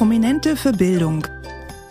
[0.00, 1.26] Prominente für Bildung.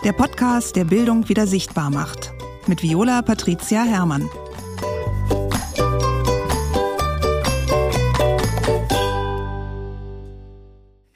[0.04, 2.33] Der Podcast, der Bildung wieder sichtbar macht.
[2.66, 4.27] Mit Viola Patricia Herrmann.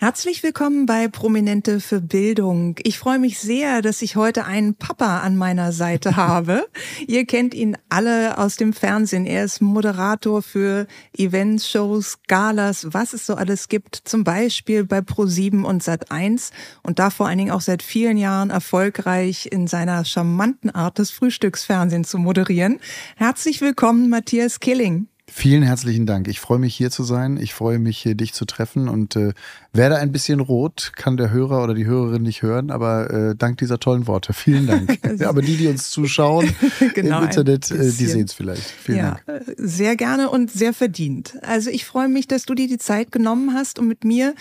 [0.04, 2.75] Herzlich willkommen bei Prominente für Bildung.
[2.83, 6.68] Ich freue mich sehr, dass ich heute einen Papa an meiner Seite habe.
[7.07, 9.25] Ihr kennt ihn alle aus dem Fernsehen.
[9.25, 10.87] Er ist Moderator für
[11.18, 13.95] Events, Shows, Galas, was es so alles gibt.
[14.04, 18.50] Zum Beispiel bei Pro7 und Sat1 und da vor allen Dingen auch seit vielen Jahren
[18.50, 22.81] erfolgreich in seiner charmanten Art das Frühstücksfernsehen zu moderieren.
[23.15, 25.07] Herzlich willkommen, Matthias Killing.
[25.36, 26.28] Vielen herzlichen Dank.
[26.28, 27.37] Ich freue mich hier zu sein.
[27.37, 29.33] Ich freue mich, dich zu treffen und äh,
[29.73, 33.58] werde ein bisschen rot, kann der Hörer oder die Hörerin nicht hören, aber äh, dank
[33.58, 34.31] dieser tollen Worte.
[34.31, 35.00] Vielen Dank.
[35.25, 36.53] aber die, die uns zuschauen
[36.94, 38.61] genau, im Internet, äh, die sehen es vielleicht.
[38.61, 39.44] Vielen ja, Dank.
[39.58, 41.38] Sehr gerne und sehr verdient.
[41.41, 44.36] Also ich freue mich, dass du dir die Zeit genommen hast, um mit mir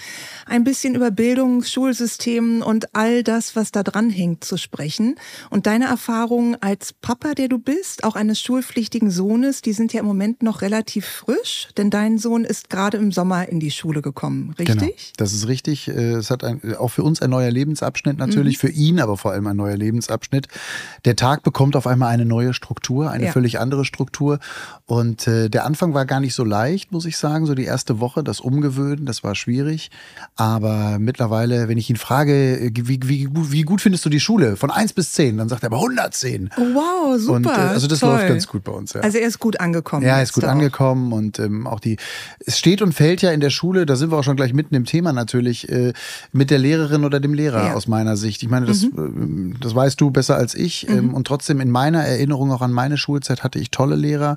[0.44, 5.16] ein bisschen über Bildung, Schulsystem und all das, was da dran hängt, zu sprechen.
[5.48, 10.00] Und deine Erfahrungen als Papa, der du bist, auch eines schulpflichtigen Sohnes, die sind ja
[10.00, 14.02] im Moment noch relativ frisch, denn dein Sohn ist gerade im Sommer in die Schule
[14.02, 14.78] gekommen, richtig?
[14.78, 15.21] Genau.
[15.22, 15.88] Das ist richtig.
[15.88, 18.66] Äh, es hat ein, auch für uns ein neuer Lebensabschnitt natürlich, mhm.
[18.66, 20.48] für ihn aber vor allem ein neuer Lebensabschnitt.
[21.04, 23.32] Der Tag bekommt auf einmal eine neue Struktur, eine ja.
[23.32, 24.40] völlig andere Struktur.
[24.86, 27.46] Und äh, der Anfang war gar nicht so leicht, muss ich sagen.
[27.46, 29.90] So die erste Woche, das Umgewöhnen, das war schwierig.
[30.34, 34.56] Aber mittlerweile, wenn ich ihn frage, äh, wie, wie, wie gut findest du die Schule?
[34.56, 36.50] Von 1 bis 10, dann sagt er aber 110.
[36.56, 37.36] Wow, super.
[37.36, 38.10] Und, äh, also das toll.
[38.10, 38.92] läuft ganz gut bei uns.
[38.92, 39.02] Ja.
[39.02, 40.04] Also er ist gut angekommen.
[40.04, 41.96] Ja, er ist gut angekommen und ähm, auch die,
[42.44, 44.74] es steht und fällt ja in der Schule, da sind wir auch schon gleich mitten
[44.74, 45.92] im Thema natürlich äh,
[46.32, 47.74] mit der Lehrerin oder dem Lehrer ja.
[47.74, 48.42] aus meiner Sicht.
[48.42, 49.54] Ich meine, das, mhm.
[49.54, 50.88] äh, das weißt du besser als ich.
[50.88, 50.98] Mhm.
[50.98, 54.36] Ähm, und trotzdem in meiner Erinnerung auch an meine Schulzeit hatte ich tolle Lehrer.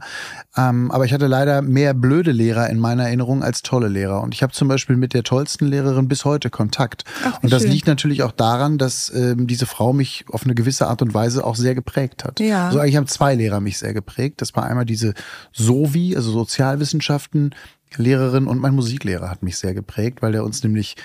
[0.58, 4.22] Ähm, aber ich hatte leider mehr blöde Lehrer in meiner Erinnerung als tolle Lehrer.
[4.22, 7.04] Und ich habe zum Beispiel mit der tollsten Lehrerin bis heute Kontakt.
[7.24, 7.72] Ach, und das schön.
[7.72, 11.46] liegt natürlich auch daran, dass ähm, diese Frau mich auf eine gewisse Art und Weise
[11.46, 12.40] auch sehr geprägt hat.
[12.40, 12.68] Ja.
[12.68, 14.42] Also eigentlich haben zwei Lehrer mich sehr geprägt.
[14.42, 15.14] Das war einmal diese
[15.54, 17.54] SOVI, also Sozialwissenschaften,
[17.98, 20.96] Lehrerin und mein Musiklehrer hat mich sehr geprägt, weil er uns nämlich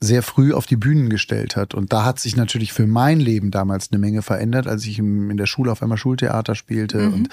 [0.00, 1.74] sehr früh auf die Bühnen gestellt hat.
[1.74, 5.36] Und da hat sich natürlich für mein Leben damals eine Menge verändert, als ich in
[5.36, 6.98] der Schule auf einmal Schultheater spielte.
[6.98, 7.14] Mhm.
[7.14, 7.28] Und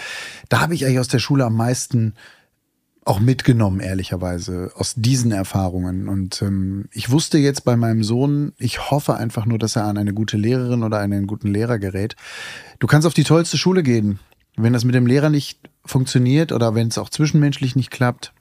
[0.50, 2.14] da habe ich eigentlich aus der Schule am meisten
[3.06, 6.08] auch mitgenommen, ehrlicherweise, aus diesen Erfahrungen.
[6.08, 9.98] Und ähm, ich wusste jetzt bei meinem Sohn, ich hoffe einfach nur, dass er an
[9.98, 12.16] eine gute Lehrerin oder einen guten Lehrer gerät.
[12.80, 14.20] Du kannst auf die tollste Schule gehen.
[14.56, 18.34] Wenn das mit dem Lehrer nicht funktioniert oder wenn es auch zwischenmenschlich nicht klappt,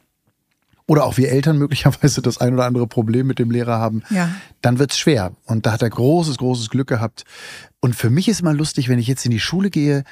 [0.92, 4.30] oder auch wir Eltern möglicherweise das ein oder andere Problem mit dem Lehrer haben, ja.
[4.60, 5.32] dann wird's schwer.
[5.46, 7.24] Und da hat er großes, großes Glück gehabt.
[7.80, 10.04] Und für mich ist immer lustig, wenn ich jetzt in die Schule gehe,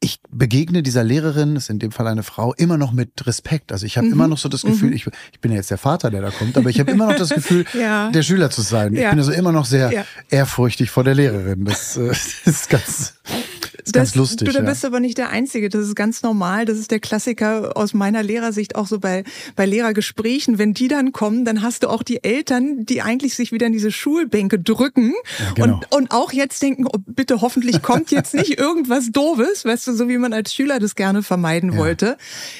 [0.00, 3.72] ich begegne dieser Lehrerin, das ist in dem Fall eine Frau, immer noch mit Respekt.
[3.72, 4.14] Also ich habe mhm.
[4.14, 4.96] immer noch so das Gefühl, mhm.
[4.96, 7.16] ich, ich bin ja jetzt der Vater, der da kommt, aber ich habe immer noch
[7.16, 8.10] das Gefühl, ja.
[8.10, 8.94] der Schüler zu sein.
[8.94, 9.02] Ja.
[9.02, 11.66] Ich bin also immer noch sehr ehrfurchtig vor der Lehrerin.
[11.66, 12.08] Das, äh,
[12.44, 13.20] das ist ganz
[13.84, 14.48] ist ganz lustig.
[14.48, 15.68] Du, da bist aber nicht der Einzige.
[15.68, 16.64] Das ist ganz normal.
[16.64, 19.24] Das ist der Klassiker aus meiner Lehrersicht auch so bei,
[19.56, 20.58] bei Lehrergesprächen.
[20.58, 23.72] Wenn die dann kommen, dann hast du auch die Eltern, die eigentlich sich wieder in
[23.72, 25.74] diese Schulbänke drücken ja, genau.
[25.74, 29.92] und, und auch jetzt denken, oh, bitte hoffentlich kommt jetzt nicht irgendwas Doofes, weißt du,
[29.92, 31.78] so wie man als Schüler das gerne vermeiden ja.
[31.78, 32.16] wollte.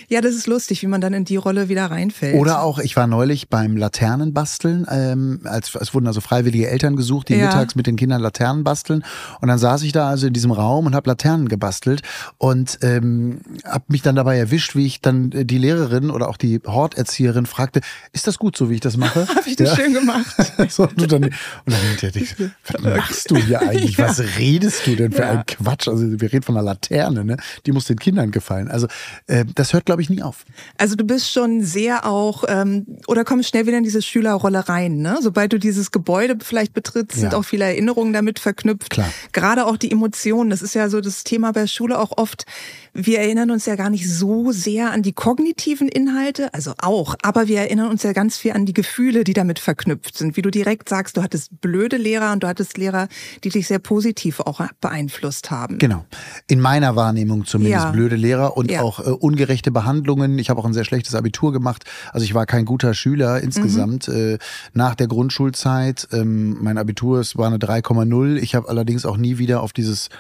[0.08, 2.36] Ja, das ist lustig, wie man dann in die Rolle wieder reinfällt.
[2.36, 7.28] Oder auch, ich war neulich beim Laternenbasteln, ähm, als, es wurden also freiwillige Eltern gesucht,
[7.28, 9.04] die mittags mit den Kindern Laternen basteln.
[9.40, 12.02] Und dann saß ich da also in diesem Raum und habe Laternen gebastelt
[12.38, 16.36] und ähm, habe mich dann dabei erwischt, wie ich dann äh, die Lehrerin oder auch
[16.36, 17.80] die Horterzieherin fragte,
[18.12, 19.28] ist das gut so, wie ich das mache?
[19.34, 19.76] habe ich das ja.
[19.76, 20.34] schön gemacht.
[20.68, 21.32] so, und dann, und
[21.66, 23.92] dann ich, was machst du hier eigentlich?
[24.02, 24.08] Ja.
[24.08, 25.30] Was redest du denn für ja.
[25.30, 25.86] einen Quatsch?
[25.86, 27.36] Also wir reden von einer Laterne, ne?
[27.66, 28.68] Die muss den Kindern gefallen.
[28.68, 28.86] Also
[29.26, 30.44] äh, das hört, glaube ich, nie auf.
[30.78, 34.98] Also du bist schon sehr auch, ähm, oder kommst schnell wieder in diese Schülerrolle rein,
[34.98, 35.18] ne?
[35.20, 38.90] Sobald du dieses Gebäude vielleicht betrittst, sind auch viele Erinnerungen damit verknüpft.
[38.90, 39.10] Klar.
[39.32, 40.50] Gerade auch die Emotionen.
[40.50, 42.46] Das ist ja so das Thema bei Schule auch oft,
[42.94, 47.48] wir erinnern uns ja gar nicht so sehr an die kognitiven Inhalte, also auch, aber
[47.48, 50.36] wir erinnern uns ja ganz viel an die Gefühle, die damit verknüpft sind.
[50.36, 53.08] Wie du direkt sagst, du hattest blöde Lehrer und du hattest Lehrer,
[53.44, 55.78] die dich sehr positiv auch beeinflusst haben.
[55.78, 56.04] Genau.
[56.48, 57.90] In meiner Wahrnehmung zumindest ja.
[57.90, 58.82] blöde Lehrer und ja.
[58.82, 60.38] auch äh, ungerechte Behandlungen.
[60.38, 61.84] Ich habe auch ein sehr schlechtes Abitur gemacht.
[62.12, 64.34] Also ich war kein guter Schüler insgesamt mhm.
[64.34, 64.38] äh,
[64.74, 66.08] nach der Grundschulzeit.
[66.12, 68.36] Ähm, mein Abitur es war eine 3,0.
[68.36, 70.10] Ich habe allerdings auch nie wieder auf dieses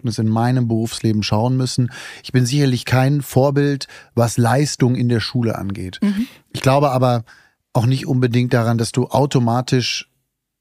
[0.00, 1.90] Abiturzeugnis in meinem Berufsleben schauen müssen.
[2.22, 5.98] Ich bin sicherlich kein Vorbild, was Leistung in der Schule angeht.
[6.02, 6.26] Mhm.
[6.50, 7.24] Ich glaube aber
[7.72, 10.10] auch nicht unbedingt daran, dass du automatisch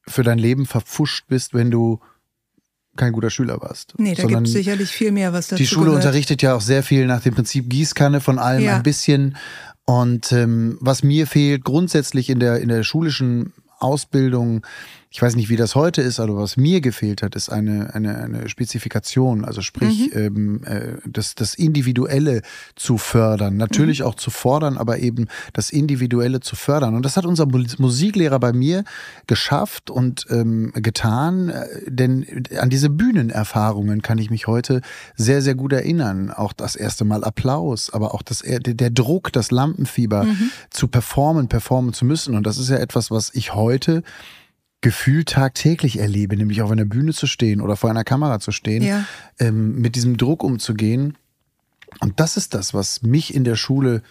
[0.07, 2.00] für dein Leben verpfuscht bist, wenn du
[2.95, 3.94] kein guter Schüler warst.
[3.97, 6.03] Nee, da gibt es sicherlich viel mehr, was dazu Die Schule gehört.
[6.03, 8.75] unterrichtet ja auch sehr viel nach dem Prinzip Gießkanne von allem ja.
[8.75, 9.38] ein bisschen.
[9.86, 14.65] Und ähm, was mir fehlt grundsätzlich in der, in der schulischen Ausbildung,
[15.12, 18.16] ich weiß nicht, wie das heute ist, aber was mir gefehlt hat, ist eine, eine,
[18.20, 20.62] eine Spezifikation, also sprich, mhm.
[20.62, 22.44] ähm, äh, das, das Individuelle
[22.76, 23.58] zu fördern.
[23.58, 24.06] Natürlich mhm.
[24.06, 26.94] auch zu fordern, aber eben das Individuelle zu fördern.
[26.94, 28.84] Und das hat unser Musiklehrer bei mir
[29.26, 34.82] geschafft und ähm, getan, äh, denn an diese Bühnenerfahrungen kann ich mich heute
[35.16, 36.30] sehr, sehr gut erinnern.
[36.30, 40.52] Auch das erste Mal Applaus, aber auch das, der Druck, das Lampenfieber mhm.
[40.70, 42.36] zu performen, performen zu müssen.
[42.36, 44.04] Und das ist ja etwas, was ich heute
[44.81, 48.81] Gefühl tagtäglich erlebe, nämlich auf einer Bühne zu stehen oder vor einer Kamera zu stehen,
[48.81, 49.06] ja.
[49.40, 51.18] ähm, mit diesem Druck umzugehen.
[52.00, 54.04] Und das ist das, was mich in der Schule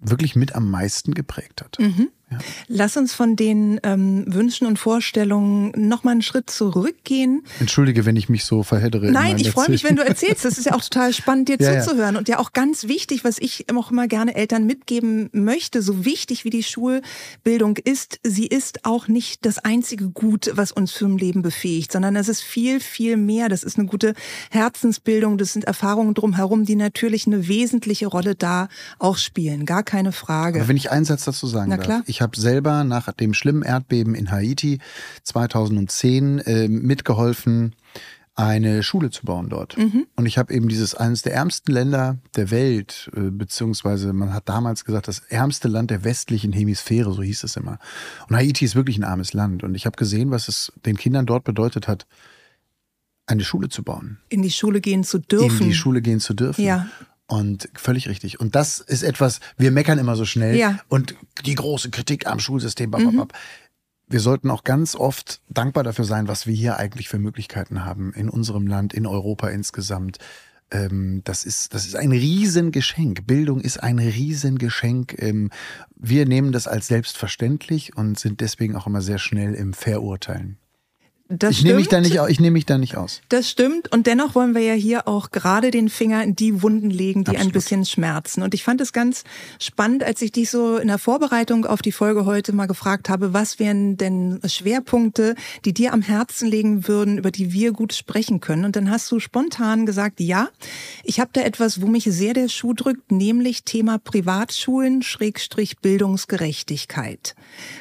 [0.00, 1.78] wirklich mit am meisten geprägt hat.
[1.78, 2.08] Mhm.
[2.30, 2.38] Ja.
[2.68, 7.44] Lass uns von den ähm, Wünschen und Vorstellungen nochmal einen Schritt zurückgehen.
[7.60, 9.12] Entschuldige, wenn ich mich so verheddere.
[9.12, 10.44] Nein, ich freue mich, wenn du erzählst.
[10.44, 12.14] Das ist ja auch total spannend, dir ja, zuzuhören.
[12.14, 12.18] Ja.
[12.18, 16.44] Und ja auch ganz wichtig, was ich auch immer gerne Eltern mitgeben möchte, so wichtig
[16.44, 21.42] wie die Schulbildung ist, sie ist auch nicht das einzige Gut, was uns für Leben
[21.42, 23.48] befähigt, sondern es ist viel, viel mehr.
[23.48, 24.14] Das ist eine gute
[24.50, 28.68] Herzensbildung, das sind Erfahrungen drumherum, die natürlich eine wesentliche Rolle da
[28.98, 29.66] auch spielen.
[29.66, 30.60] Gar keine Frage.
[30.60, 31.86] Aber wenn ich einen Satz dazu sagen Na, darf.
[31.86, 32.02] Klar.
[32.06, 34.78] Ich habe selber nach dem schlimmen Erdbeben in Haiti
[35.24, 37.74] 2010 äh, mitgeholfen,
[38.36, 39.78] eine Schule zu bauen dort.
[39.78, 40.06] Mhm.
[40.14, 44.48] Und ich habe eben dieses eines der ärmsten Länder der Welt, äh, beziehungsweise man hat
[44.48, 47.78] damals gesagt, das ärmste Land der westlichen Hemisphäre, so hieß es immer.
[48.28, 49.64] Und Haiti ist wirklich ein armes Land.
[49.64, 52.06] Und ich habe gesehen, was es den Kindern dort bedeutet hat,
[53.26, 54.18] eine Schule zu bauen.
[54.28, 55.62] In die Schule gehen zu dürfen.
[55.62, 56.62] In die Schule gehen zu dürfen.
[56.62, 56.86] Ja.
[57.28, 58.38] Und völlig richtig.
[58.38, 60.56] Und das ist etwas, wir meckern immer so schnell.
[60.56, 60.78] Ja.
[60.88, 62.90] Und die große Kritik am Schulsystem.
[62.90, 63.26] Mhm.
[64.08, 68.12] Wir sollten auch ganz oft dankbar dafür sein, was wir hier eigentlich für Möglichkeiten haben
[68.14, 70.18] in unserem Land, in Europa insgesamt.
[70.70, 73.26] Ähm, das ist, das ist ein Riesengeschenk.
[73.26, 75.20] Bildung ist ein Riesengeschenk.
[75.20, 75.50] Ähm,
[75.96, 80.58] wir nehmen das als selbstverständlich und sind deswegen auch immer sehr schnell im Verurteilen.
[81.28, 83.20] Das ich nehme mich, da nicht, ich nehme mich da nicht aus.
[83.28, 83.92] Das stimmt.
[83.92, 87.30] Und dennoch wollen wir ja hier auch gerade den Finger in die Wunden legen, die
[87.30, 87.48] Absolut.
[87.48, 88.42] ein bisschen schmerzen.
[88.44, 89.24] Und ich fand es ganz
[89.58, 93.32] spannend, als ich dich so in der Vorbereitung auf die Folge heute mal gefragt habe,
[93.32, 95.34] was wären denn Schwerpunkte,
[95.64, 98.64] die dir am Herzen legen würden, über die wir gut sprechen können.
[98.64, 100.48] Und dann hast du spontan gesagt, ja,
[101.02, 107.34] ich habe da etwas, wo mich sehr der Schuh drückt, nämlich Thema Privatschulen, Schrägstrich Bildungsgerechtigkeit.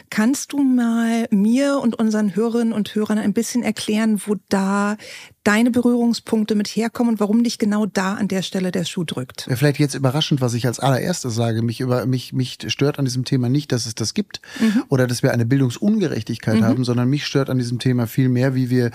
[0.10, 4.98] Kannst du mal mir und unseren Hörerinnen und Hörern ein bisschen erklären, wo da
[5.44, 9.48] deine Berührungspunkte mit herkommen und warum dich genau da an der Stelle der Schuh drückt.
[9.54, 11.62] Vielleicht jetzt überraschend, was ich als allererstes sage.
[11.62, 14.84] Mich, über, mich, mich stört an diesem Thema nicht, dass es das gibt mhm.
[14.90, 16.66] oder dass wir eine Bildungsungerechtigkeit mhm.
[16.66, 18.90] haben, sondern mich stört an diesem Thema viel mehr, wie wir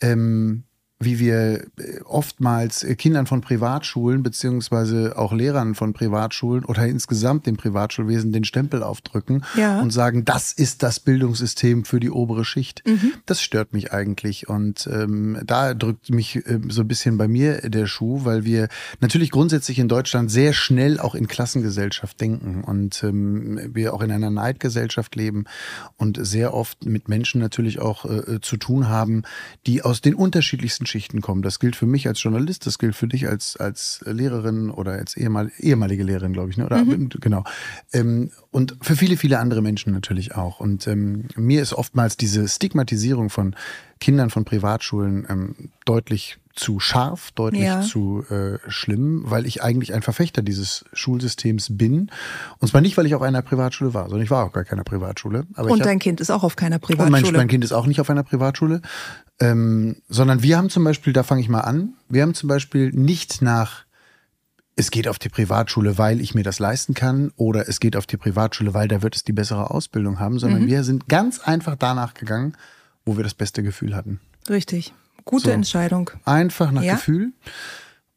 [0.00, 0.62] ähm,
[0.98, 7.46] wie wir äh, oftmals äh, Kindern von Privatschulen beziehungsweise auch Lehrern von Privatschulen oder insgesamt
[7.46, 9.80] dem Privatschulwesen den Stempel aufdrücken ja.
[9.80, 12.82] und sagen, das ist das Bildungssystem für die obere Schicht.
[12.86, 13.12] Mhm.
[13.26, 17.68] Das stört mich eigentlich und ähm, da drückt mich äh, so ein bisschen bei mir
[17.68, 18.68] der Schuh, weil wir
[19.00, 24.10] natürlich grundsätzlich in Deutschland sehr schnell auch in Klassengesellschaft denken und ähm, wir auch in
[24.10, 25.44] einer Neidgesellschaft leben
[25.98, 29.24] und sehr oft mit Menschen natürlich auch äh, zu tun haben,
[29.66, 31.42] die aus den unterschiedlichsten Schichten kommen.
[31.42, 35.16] Das gilt für mich als Journalist, das gilt für dich als, als Lehrerin oder als
[35.16, 36.66] ehemal, ehemalige Lehrerin, glaube ich, ne?
[36.66, 37.08] Oder mhm.
[37.20, 37.44] genau.
[37.92, 40.60] Ähm, und für viele, viele andere Menschen natürlich auch.
[40.60, 43.54] Und ähm, mir ist oftmals diese Stigmatisierung von
[44.00, 47.82] Kindern von Privatschulen ähm, deutlich zu scharf, deutlich ja.
[47.82, 52.10] zu äh, schlimm, weil ich eigentlich ein Verfechter dieses Schulsystems bin.
[52.58, 54.82] Und zwar nicht, weil ich auf einer Privatschule war, sondern ich war auch gar keiner
[54.82, 55.46] Privatschule.
[55.56, 57.16] und dein hab, Kind ist auch auf keiner Privatschule.
[57.16, 58.80] Und mein, mein Kind ist auch nicht auf einer Privatschule.
[59.38, 62.90] Ähm, sondern wir haben zum Beispiel, da fange ich mal an, wir haben zum Beispiel
[62.90, 63.84] nicht nach,
[64.76, 68.06] es geht auf die Privatschule, weil ich mir das leisten kann, oder es geht auf
[68.06, 70.66] die Privatschule, weil da wird es die bessere Ausbildung haben, sondern mhm.
[70.68, 72.56] wir sind ganz einfach danach gegangen,
[73.04, 74.20] wo wir das beste Gefühl hatten.
[74.48, 74.94] Richtig.
[75.24, 75.50] Gute so.
[75.50, 76.10] Entscheidung.
[76.24, 76.94] Einfach nach ja.
[76.94, 77.32] Gefühl.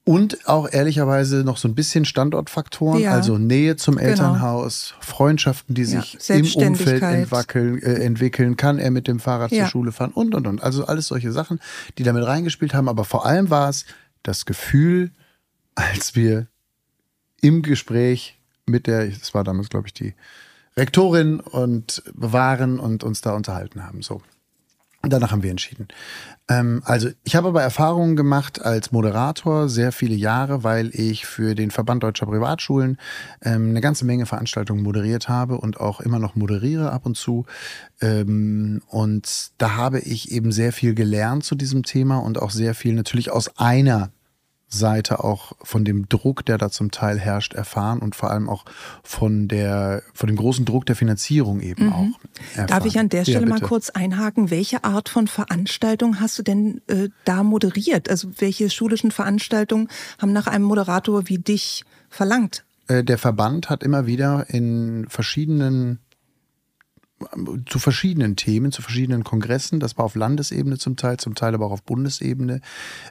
[0.10, 3.12] Und auch ehrlicherweise noch so ein bisschen Standortfaktoren, ja.
[3.12, 4.10] also Nähe zum genau.
[4.10, 6.34] Elternhaus, Freundschaften, die sich ja.
[6.34, 9.66] im Umfeld entwackeln, äh, entwickeln, kann er mit dem Fahrrad ja.
[9.66, 10.64] zur Schule fahren und und und.
[10.64, 11.60] Also alles solche Sachen,
[12.00, 12.90] die damit reingespielt haben.
[12.90, 13.86] Aber vor allem war es
[14.24, 15.12] das Gefühl,
[15.76, 16.48] als wir
[17.42, 20.16] im Gespräch mit der, das war damals, glaube ich, die
[20.76, 24.02] Rektorin und waren und uns da unterhalten haben.
[24.02, 24.24] So.
[25.04, 25.88] Danach haben wir entschieden.
[26.50, 31.56] Ähm, also ich habe aber Erfahrungen gemacht als Moderator sehr viele Jahre, weil ich für
[31.56, 32.98] den Verband Deutscher Privatschulen
[33.42, 37.46] ähm, eine ganze Menge Veranstaltungen moderiert habe und auch immer noch moderiere ab und zu.
[38.02, 42.74] Ähm, und da habe ich eben sehr viel gelernt zu diesem Thema und auch sehr
[42.74, 44.10] viel natürlich aus einer
[44.70, 48.66] Seite auch von dem Druck, der da zum Teil herrscht, erfahren und vor allem auch
[49.04, 51.94] von der von dem großen Druck der Finanzierung eben mhm.
[51.94, 52.20] auch.
[52.52, 52.68] Erfahren.
[52.68, 54.52] Darf ich an der Stelle ja, mal kurz einhaken?
[54.52, 58.10] Welche Art von Veranstaltung hast du denn äh, da moderiert?
[58.10, 59.88] Also welche schulischen Veranstaltungen
[60.22, 62.64] haben nach einem Moderator wie dich verlangt?
[62.88, 66.00] Äh, der Verband hat immer wieder in verschiedenen
[67.66, 69.80] zu verschiedenen Themen, zu verschiedenen Kongressen.
[69.80, 72.62] Das war auf Landesebene zum Teil, zum Teil aber auch auf Bundesebene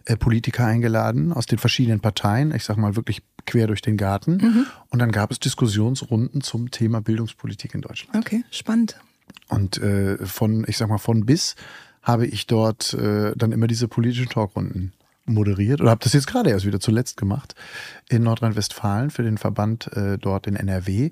[0.05, 2.55] äh, Politiker eingeladen aus den verschiedenen Parteien.
[2.55, 4.38] Ich sage mal wirklich quer durch den Garten.
[4.38, 4.67] Mhm.
[4.88, 8.17] Und dann gab es Diskussionsrunden zum Thema Bildungspolitik in Deutschland.
[8.17, 8.99] Okay, spannend.
[9.49, 11.55] Und äh, von, ich sag mal, von bis
[12.03, 14.93] habe ich dort äh, dann immer diese politischen Talkrunden
[15.29, 17.55] moderiert oder habe das jetzt gerade erst wieder zuletzt gemacht
[18.09, 21.11] in Nordrhein-Westfalen für den Verband äh, dort in NRW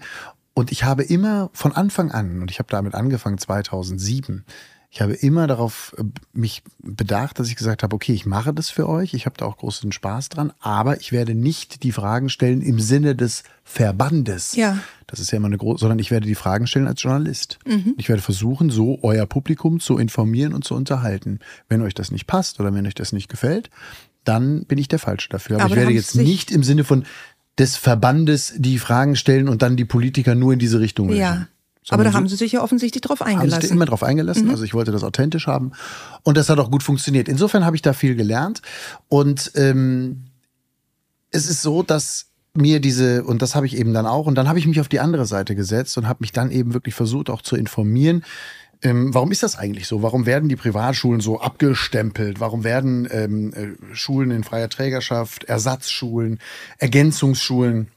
[0.56, 4.46] und ich habe immer von Anfang an, und ich habe damit angefangen 2007,
[4.90, 8.70] ich habe immer darauf äh, mich bedacht, dass ich gesagt habe, okay, ich mache das
[8.70, 12.30] für euch, ich habe da auch großen Spaß dran, aber ich werde nicht die Fragen
[12.30, 14.56] stellen im Sinne des Verbandes.
[14.56, 14.78] Ja.
[15.06, 17.58] Das ist ja immer eine große, sondern ich werde die Fragen stellen als Journalist.
[17.66, 17.92] Mhm.
[17.98, 21.40] Ich werde versuchen, so euer Publikum zu informieren und zu unterhalten.
[21.68, 23.68] Wenn euch das nicht passt oder wenn euch das nicht gefällt,
[24.24, 25.56] dann bin ich der Falsche dafür.
[25.56, 27.04] Aber, aber ich werde jetzt nicht im Sinne von,
[27.58, 31.20] des Verbandes die Fragen stellen und dann die Politiker nur in diese Richtung lösen.
[31.20, 31.48] Ja.
[31.88, 33.52] Aber da haben sie sich ja offensichtlich drauf eingelassen.
[33.52, 34.46] Haben sich immer drauf eingelassen.
[34.46, 34.50] Mhm.
[34.50, 35.70] Also ich wollte das authentisch haben.
[36.24, 37.28] Und das hat auch gut funktioniert.
[37.28, 38.60] Insofern habe ich da viel gelernt.
[39.08, 40.24] Und ähm,
[41.30, 44.48] es ist so, dass mir diese, und das habe ich eben dann auch, und dann
[44.48, 47.30] habe ich mich auf die andere Seite gesetzt und habe mich dann eben wirklich versucht,
[47.30, 48.24] auch zu informieren,
[48.82, 50.02] ähm, warum ist das eigentlich so?
[50.02, 52.40] Warum werden die Privatschulen so abgestempelt?
[52.40, 56.38] Warum werden ähm, äh, Schulen in freier Trägerschaft, Ersatzschulen,
[56.78, 57.88] Ergänzungsschulen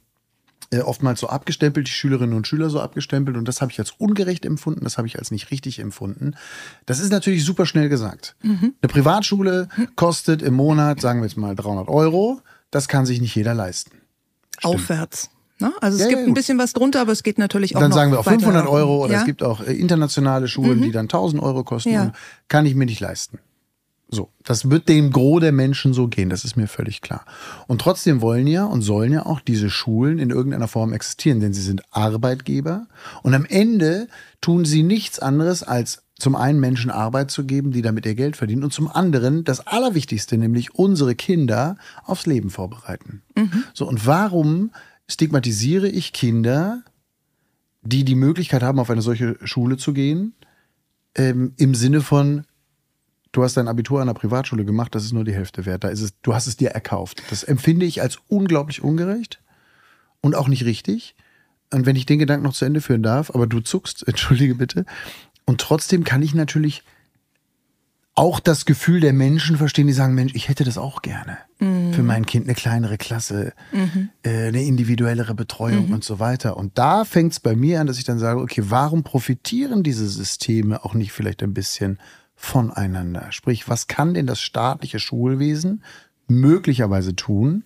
[0.71, 3.35] äh, oftmals so abgestempelt, die Schülerinnen und Schüler so abgestempelt?
[3.35, 6.35] Und das habe ich als ungerecht empfunden, das habe ich als nicht richtig empfunden.
[6.85, 8.35] Das ist natürlich super schnell gesagt.
[8.41, 8.73] Mhm.
[8.81, 12.41] Eine Privatschule kostet im Monat, sagen wir jetzt mal 300 Euro.
[12.71, 13.91] Das kann sich nicht jeder leisten.
[14.57, 14.75] Stimmt.
[14.75, 15.29] Aufwärts.
[15.59, 15.73] Ne?
[15.81, 17.89] Also es ja, gibt ja, ein bisschen was drunter, aber es geht natürlich auch Dann
[17.89, 19.19] noch sagen wir auch 500 Euro oder ja?
[19.19, 20.83] es gibt auch äh, internationale Schulen, mhm.
[20.83, 22.13] die dann 1000 Euro kosten.
[22.47, 23.39] Kann ich mir nicht leisten.
[24.11, 27.25] So, das wird dem Gros der Menschen so gehen, das ist mir völlig klar.
[27.67, 31.53] Und trotzdem wollen ja und sollen ja auch diese Schulen in irgendeiner Form existieren, denn
[31.53, 32.87] sie sind Arbeitgeber
[33.21, 34.07] und am Ende
[34.41, 38.35] tun sie nichts anderes als zum einen Menschen Arbeit zu geben, die damit ihr Geld
[38.35, 43.21] verdienen und zum anderen das Allerwichtigste, nämlich unsere Kinder aufs Leben vorbereiten.
[43.35, 43.63] Mhm.
[43.73, 44.71] So, und warum
[45.09, 46.83] stigmatisiere ich Kinder,
[47.81, 50.33] die die Möglichkeit haben, auf eine solche Schule zu gehen,
[51.15, 52.45] ähm, im Sinne von,
[53.31, 55.83] du hast dein Abitur an einer Privatschule gemacht, das ist nur die Hälfte wert.
[55.83, 57.23] Da ist es, du hast es dir erkauft.
[57.29, 59.41] Das empfinde ich als unglaublich ungerecht
[60.21, 61.15] und auch nicht richtig.
[61.71, 64.85] Und wenn ich den Gedanken noch zu Ende führen darf, aber du zuckst, entschuldige bitte.
[65.45, 66.83] Und trotzdem kann ich natürlich
[68.19, 71.37] auch das Gefühl der Menschen verstehen, die sagen, Mensch, ich hätte das auch gerne.
[71.59, 71.93] Mhm.
[71.93, 74.09] Für mein Kind eine kleinere Klasse, mhm.
[74.23, 75.93] äh, eine individuellere Betreuung mhm.
[75.93, 76.57] und so weiter.
[76.57, 80.05] Und da fängt es bei mir an, dass ich dann sage, okay, warum profitieren diese
[80.09, 81.97] Systeme auch nicht vielleicht ein bisschen
[82.35, 83.31] voneinander?
[83.31, 85.81] Sprich, was kann denn das staatliche Schulwesen
[86.27, 87.63] möglicherweise tun,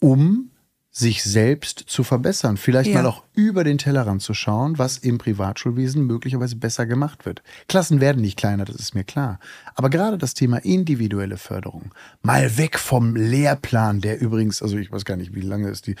[0.00, 0.48] um
[0.94, 2.58] sich selbst zu verbessern.
[2.58, 3.00] Vielleicht ja.
[3.00, 7.42] mal auch über den Tellerrand zu schauen, was im Privatschulwesen möglicherweise besser gemacht wird.
[7.66, 9.40] Klassen werden nicht kleiner, das ist mir klar.
[9.74, 15.06] Aber gerade das Thema individuelle Förderung, mal weg vom Lehrplan, der übrigens, also ich weiß
[15.06, 15.96] gar nicht, wie lange ist die,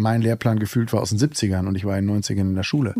[0.00, 2.62] mein Lehrplan gefühlt war aus den 70ern und ich war in den 90ern in der
[2.62, 2.94] Schule.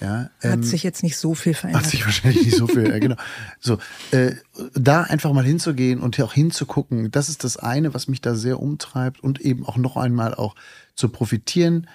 [0.00, 0.30] Ja.
[0.42, 1.82] ja hat ähm, sich jetzt nicht so viel verändert.
[1.82, 3.16] Hat sich wahrscheinlich nicht so viel, ja, genau.
[3.60, 3.78] So,
[4.12, 4.32] äh,
[4.74, 8.60] da einfach mal hinzugehen und auch hinzugucken, das ist das eine, was mich da sehr
[8.60, 10.54] umtreibt und eben auch noch einmal auch
[10.94, 11.88] zu profitieren.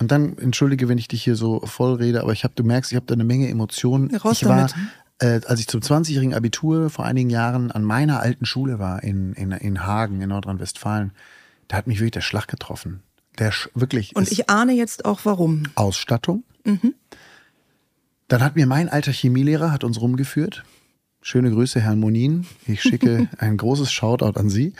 [0.00, 2.90] Und dann, entschuldige, wenn ich dich hier so voll rede, aber ich habe, du merkst,
[2.90, 4.12] ich habe da eine Menge Emotionen.
[4.16, 4.68] Raus ich war,
[5.20, 9.34] äh, als ich zum 20-jährigen Abitur vor einigen Jahren an meiner alten Schule war in,
[9.34, 11.12] in, in Hagen in Nordrhein-Westfalen,
[11.68, 13.02] da hat mich wirklich der Schlag getroffen.
[13.40, 14.14] Der wirklich.
[14.14, 15.64] Und ich ahne jetzt auch warum.
[15.74, 16.44] Ausstattung.
[16.64, 16.94] Mhm.
[18.28, 20.62] Dann hat mir mein alter Chemielehrer hat uns rumgeführt.
[21.22, 22.46] Schöne Grüße, Herrn Monin.
[22.66, 24.74] Ich schicke ein großes Shoutout an Sie.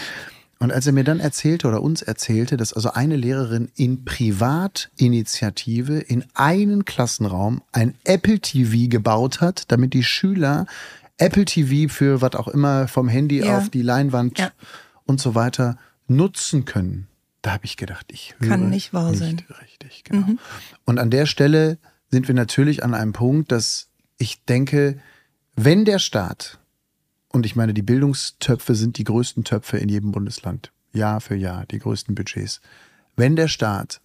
[0.59, 5.99] Und als er mir dann erzählte oder uns erzählte, dass also eine Lehrerin in Privatinitiative
[5.99, 10.67] in einen Klassenraum ein Apple TV gebaut hat, damit die Schüler
[11.17, 13.57] Apple TV für was auch immer vom Handy ja.
[13.57, 14.51] auf die Leinwand ja.
[15.07, 17.07] und so weiter nutzen können.
[17.43, 19.43] Da habe ich gedacht, ich höre Kann nicht wahr nicht sein.
[19.63, 20.27] Richtig, genau.
[20.27, 20.39] Mhm.
[20.85, 21.79] Und an der Stelle
[22.11, 25.01] sind wir natürlich an einem Punkt, dass ich denke,
[25.57, 26.59] wenn der Staat,
[27.29, 31.65] und ich meine, die Bildungstöpfe sind die größten Töpfe in jedem Bundesland, Jahr für Jahr,
[31.67, 32.61] die größten Budgets,
[33.17, 34.01] wenn der Staat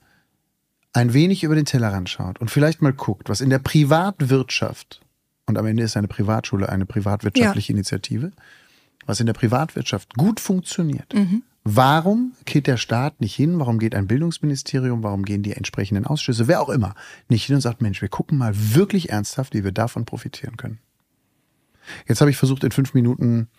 [0.94, 5.02] ein wenig über den Tellerrand schaut und vielleicht mal guckt, was in der Privatwirtschaft,
[5.46, 7.76] und am Ende ist eine Privatschule eine privatwirtschaftliche ja.
[7.76, 8.32] Initiative,
[9.06, 13.58] was in der Privatwirtschaft gut funktioniert, mhm Warum geht der Staat nicht hin?
[13.60, 15.02] Warum geht ein Bildungsministerium?
[15.02, 16.94] Warum gehen die entsprechenden Ausschüsse, wer auch immer,
[17.28, 20.78] nicht hin und sagt, Mensch, wir gucken mal wirklich ernsthaft, wie wir davon profitieren können.
[22.08, 23.50] Jetzt habe ich versucht, in fünf Minuten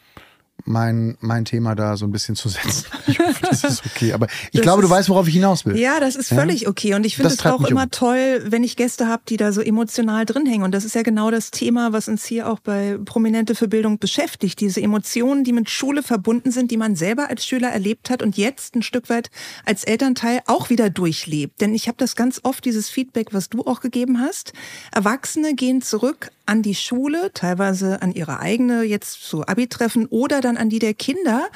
[0.67, 2.87] mein, mein Thema da so ein bisschen zu setzen.
[3.09, 4.13] Ich hoffe, das ist okay.
[4.13, 5.77] Aber ich das glaube, du weißt, worauf ich hinaus will.
[5.79, 6.69] Ja, das ist völlig ja?
[6.69, 6.95] okay.
[6.95, 7.91] Und ich finde es auch immer um.
[7.91, 10.65] toll, wenn ich Gäste habe, die da so emotional drin hängen.
[10.65, 13.99] Und das ist ja genau das Thema, was uns hier auch bei Prominente für Bildung
[13.99, 14.61] beschäftigt.
[14.61, 18.37] Diese Emotionen, die mit Schule verbunden sind, die man selber als Schüler erlebt hat und
[18.37, 19.31] jetzt ein Stück weit
[19.65, 21.61] als Elternteil auch wieder durchlebt.
[21.61, 24.53] Denn ich habe das ganz oft, dieses Feedback, was du auch gegeben hast.
[24.93, 30.57] Erwachsene gehen zurück an die Schule, teilweise an ihre eigene, jetzt so Abi-Treffen oder dann
[30.57, 31.49] an die der Kinder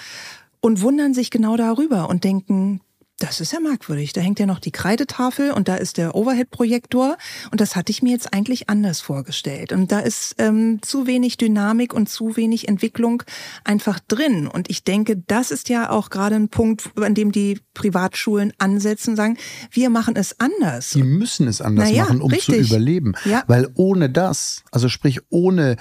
[0.60, 2.80] und wundern sich genau darüber und denken,
[3.20, 4.14] das ist ja merkwürdig.
[4.14, 7.18] Da hängt ja noch die Kreidetafel und da ist der Overhead-Projektor.
[7.50, 9.72] Und das hatte ich mir jetzt eigentlich anders vorgestellt.
[9.72, 13.22] Und da ist ähm, zu wenig Dynamik und zu wenig Entwicklung
[13.62, 14.48] einfach drin.
[14.48, 19.10] Und ich denke, das ist ja auch gerade ein Punkt, an dem die Privatschulen ansetzen
[19.10, 19.36] und sagen,
[19.70, 20.90] wir machen es anders.
[20.90, 22.68] Die müssen es anders naja, machen, um richtig.
[22.68, 23.12] zu überleben.
[23.26, 23.44] Ja.
[23.46, 25.76] Weil ohne das, also sprich ohne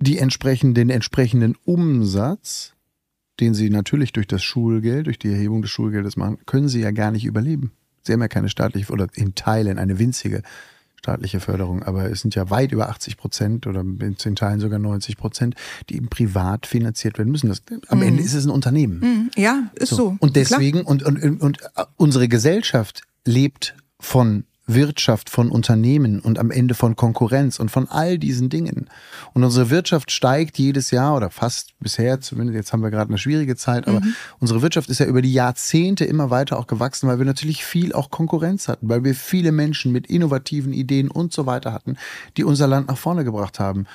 [0.00, 2.75] die entsprechenden, den entsprechenden Umsatz,
[3.40, 6.90] den sie natürlich durch das Schulgeld, durch die Erhebung des Schulgeldes machen, können sie ja
[6.90, 7.72] gar nicht überleben.
[8.02, 10.42] Sie haben ja keine staatliche oder in Teilen eine winzige
[10.96, 15.16] staatliche Förderung, aber es sind ja weit über 80 Prozent oder in Teilen sogar 90
[15.16, 15.54] Prozent,
[15.88, 17.48] die eben privat finanziert werden müssen.
[17.48, 18.02] Das, am mm.
[18.02, 18.98] Ende ist es ein Unternehmen.
[19.00, 19.40] Mm.
[19.40, 19.96] Ja, ist so.
[19.96, 20.16] so.
[20.18, 21.58] Und deswegen, und, und, und
[21.96, 28.18] unsere Gesellschaft lebt von Wirtschaft, von Unternehmen und am Ende von Konkurrenz und von all
[28.18, 28.88] diesen Dingen.
[29.32, 33.18] Und unsere Wirtschaft steigt jedes Jahr oder fast bisher, zumindest jetzt haben wir gerade eine
[33.18, 34.14] schwierige Zeit, aber mhm.
[34.40, 37.92] unsere Wirtschaft ist ja über die Jahrzehnte immer weiter auch gewachsen, weil wir natürlich viel
[37.92, 41.96] auch Konkurrenz hatten, weil wir viele Menschen mit innovativen Ideen und so weiter hatten,
[42.36, 43.86] die unser Land nach vorne gebracht haben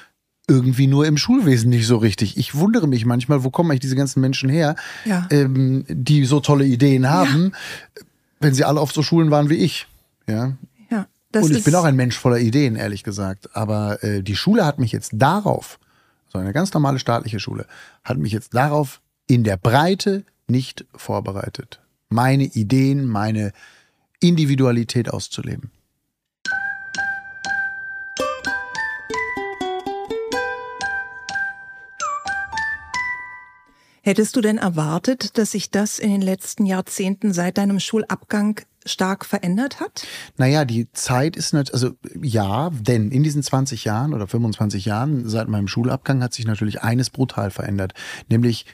[0.47, 2.35] irgendwie nur im Schulwesen nicht so richtig.
[2.35, 4.75] Ich wundere mich manchmal, wo kommen eigentlich diese ganzen Menschen her,
[5.05, 5.25] ja.
[5.29, 8.03] ähm, die so tolle Ideen haben, ja.
[8.41, 9.87] wenn sie alle auf so Schulen waren wie ich.
[10.31, 10.57] Ja.
[10.89, 11.07] ja
[11.41, 13.55] und ich bin auch ein Mensch voller Ideen, ehrlich gesagt.
[13.55, 15.79] Aber äh, die Schule hat mich jetzt darauf,
[16.27, 17.65] so eine ganz normale staatliche Schule,
[18.03, 21.81] hat mich jetzt darauf in der Breite nicht vorbereitet.
[22.09, 23.51] Meine Ideen, meine
[24.20, 25.72] Individualität auszuleben.
[34.03, 39.25] Hättest du denn erwartet, dass sich das in den letzten Jahrzehnten seit deinem Schulabgang stark
[39.25, 40.05] verändert hat?
[40.37, 41.91] Naja, die Zeit ist nicht, also
[42.22, 46.81] ja, denn in diesen 20 Jahren oder 25 Jahren seit meinem Schulabgang hat sich natürlich
[46.81, 47.94] eines brutal verändert,
[48.29, 48.65] nämlich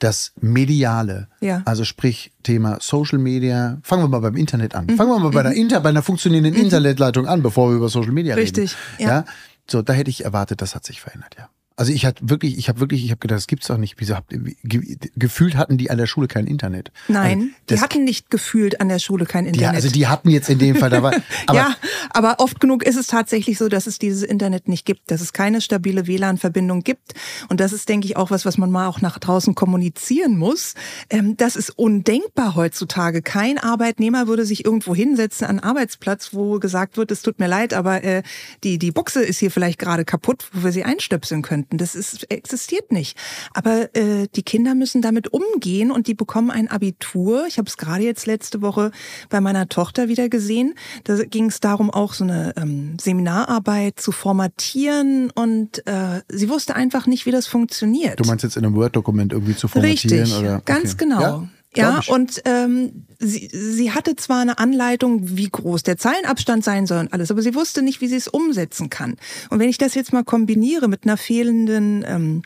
[0.00, 1.28] das Mediale.
[1.40, 1.62] Ja.
[1.66, 3.78] Also sprich Thema Social Media.
[3.82, 4.86] Fangen wir mal beim Internet an.
[4.86, 4.96] Mhm.
[4.96, 5.46] Fangen wir mal bei, mhm.
[5.46, 6.60] einer, Inter, bei einer funktionierenden mhm.
[6.60, 8.80] Internetleitung an, bevor wir über Social Media Richtig, reden.
[8.90, 9.06] Richtig.
[9.06, 9.08] Ja.
[9.08, 9.24] ja.
[9.70, 11.48] So, da hätte ich erwartet, das hat sich verändert, ja.
[11.80, 13.94] Also ich hatte wirklich, ich habe wirklich, ich habe gedacht, das gibt's doch nicht.
[13.96, 16.92] Wieso habt ge, gefühlt hatten die an der Schule kein Internet?
[17.08, 19.62] Nein, also die hatten nicht gefühlt an der Schule kein Internet.
[19.62, 21.14] Ja, also die hatten jetzt in dem Fall da war.
[21.46, 21.74] Aber ja,
[22.10, 25.32] aber oft genug ist es tatsächlich so, dass es dieses Internet nicht gibt, dass es
[25.32, 27.14] keine stabile WLAN-Verbindung gibt.
[27.48, 30.74] Und das ist, denke ich, auch was, was man mal auch nach draußen kommunizieren muss.
[31.08, 33.22] Ähm, das ist undenkbar heutzutage.
[33.22, 37.48] Kein Arbeitnehmer würde sich irgendwo hinsetzen an einen Arbeitsplatz, wo gesagt wird, es tut mir
[37.48, 38.22] leid, aber äh,
[38.64, 41.78] die die Buchse ist hier vielleicht gerade kaputt, wo wir sie einstöpseln könnten könnten.
[41.78, 43.16] Das ist, existiert nicht.
[43.54, 47.46] Aber äh, die Kinder müssen damit umgehen und die bekommen ein Abitur.
[47.46, 48.90] Ich habe es gerade jetzt letzte Woche
[49.28, 50.74] bei meiner Tochter wieder gesehen.
[51.04, 56.74] Da ging es darum, auch so eine ähm, Seminararbeit zu formatieren und äh, sie wusste
[56.74, 58.20] einfach nicht, wie das funktioniert.
[58.20, 60.20] Du meinst jetzt in einem Word-Dokument irgendwie zu formatieren?
[60.20, 60.60] Richtig, oder?
[60.64, 61.04] ganz okay.
[61.04, 61.20] genau.
[61.20, 61.48] Ja?
[61.76, 66.98] Ja, und ähm, sie, sie hatte zwar eine Anleitung, wie groß der Zeilenabstand sein soll
[66.98, 69.16] und alles, aber sie wusste nicht, wie sie es umsetzen kann.
[69.50, 72.42] Und wenn ich das jetzt mal kombiniere mit einer fehlenden ähm,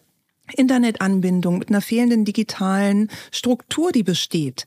[0.53, 4.67] Internetanbindung, mit einer fehlenden digitalen Struktur, die besteht,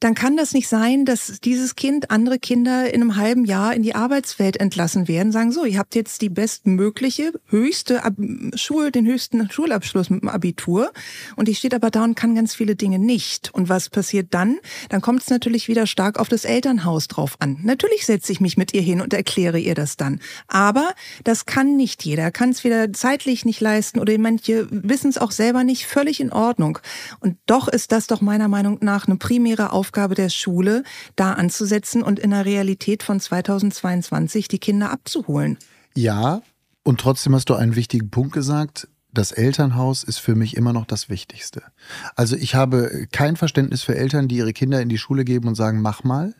[0.00, 3.82] dann kann das nicht sein, dass dieses Kind andere Kinder in einem halben Jahr in
[3.82, 8.02] die Arbeitswelt entlassen werden, sagen so, ihr habt jetzt die bestmögliche, höchste
[8.54, 10.92] Schul, den höchsten Schulabschluss mit dem Abitur
[11.36, 13.52] und ich steht aber da und kann ganz viele Dinge nicht.
[13.54, 14.58] Und was passiert dann?
[14.88, 17.58] Dann kommt es natürlich wieder stark auf das Elternhaus drauf an.
[17.62, 20.20] Natürlich setze ich mich mit ihr hin und erkläre ihr das dann.
[20.48, 25.18] Aber das kann nicht jeder, kann es wieder zeitlich nicht leisten oder manche wissen es
[25.18, 26.78] auch selber nicht, völlig in Ordnung.
[27.20, 30.82] Und doch ist das doch meiner Meinung nach eine primäre Aufgabe Aufgabe der Schule,
[31.14, 35.58] da anzusetzen und in der Realität von 2022 die Kinder abzuholen.
[35.94, 36.42] Ja,
[36.82, 38.88] und trotzdem hast du einen wichtigen Punkt gesagt.
[39.12, 41.62] Das Elternhaus ist für mich immer noch das Wichtigste.
[42.16, 45.54] Also ich habe kein Verständnis für Eltern, die ihre Kinder in die Schule geben und
[45.54, 46.34] sagen, mach mal,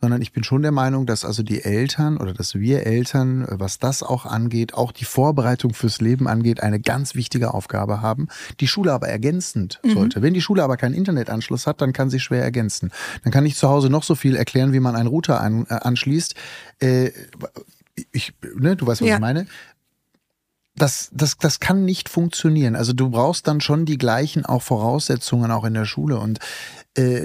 [0.00, 3.78] sondern ich bin schon der Meinung, dass also die Eltern oder dass wir Eltern, was
[3.78, 8.28] das auch angeht, auch die Vorbereitung fürs Leben angeht, eine ganz wichtige Aufgabe haben,
[8.60, 9.90] die Schule aber ergänzend mhm.
[9.92, 10.22] sollte.
[10.22, 12.90] Wenn die Schule aber keinen Internetanschluss hat, dann kann sie schwer ergänzen.
[13.24, 15.74] Dann kann ich zu Hause noch so viel erklären, wie man einen Router an, äh,
[15.74, 16.34] anschließt.
[16.80, 17.10] Äh,
[18.12, 19.14] ich, ne, du weißt, was ja.
[19.14, 19.46] ich meine
[20.76, 22.76] das, das, das kann nicht funktionieren.
[22.76, 26.18] Also du brauchst dann schon die gleichen auch Voraussetzungen auch in der Schule.
[26.18, 26.42] Und äh,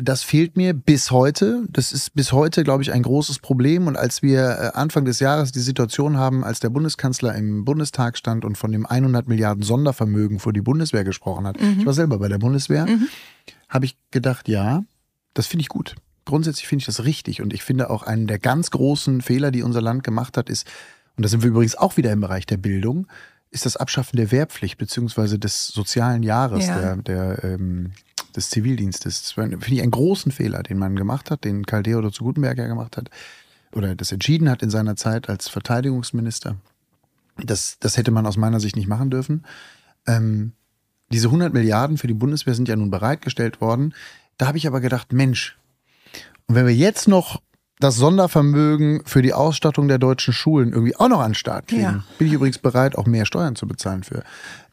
[0.01, 1.63] das fehlt mir bis heute.
[1.69, 3.87] Das ist bis heute, glaube ich, ein großes Problem.
[3.87, 8.17] Und als wir äh, Anfang des Jahres die Situation haben, als der Bundeskanzler im Bundestag
[8.17, 11.77] stand und von dem 100 Milliarden Sondervermögen für die Bundeswehr gesprochen hat, mhm.
[11.79, 13.07] ich war selber bei der Bundeswehr, mhm.
[13.69, 14.83] habe ich gedacht, ja,
[15.33, 15.95] das finde ich gut.
[16.25, 17.41] Grundsätzlich finde ich das richtig.
[17.41, 20.67] Und ich finde auch einen der ganz großen Fehler, die unser Land gemacht hat, ist,
[21.15, 23.07] und da sind wir übrigens auch wieder im Bereich der Bildung,
[23.51, 26.95] ist das Abschaffen der Wehrpflicht beziehungsweise des sozialen Jahres, ja.
[26.95, 27.91] der, der ähm,
[28.31, 29.21] des Zivildienstes.
[29.21, 32.57] Das finde ich einen großen Fehler, den man gemacht hat, den Karl Theodor zu Gutenberg
[32.57, 33.09] ja gemacht hat
[33.73, 36.57] oder das entschieden hat in seiner Zeit als Verteidigungsminister.
[37.37, 39.45] Das, das hätte man aus meiner Sicht nicht machen dürfen.
[40.07, 40.53] Ähm,
[41.11, 43.93] diese 100 Milliarden für die Bundeswehr sind ja nun bereitgestellt worden.
[44.37, 45.57] Da habe ich aber gedacht, Mensch,
[46.47, 47.41] und wenn wir jetzt noch
[47.79, 51.81] das Sondervermögen für die Ausstattung der deutschen Schulen irgendwie auch noch an den Start kriegen.
[51.81, 52.03] Ja.
[52.19, 54.23] Bin ich übrigens bereit, auch mehr Steuern zu bezahlen für.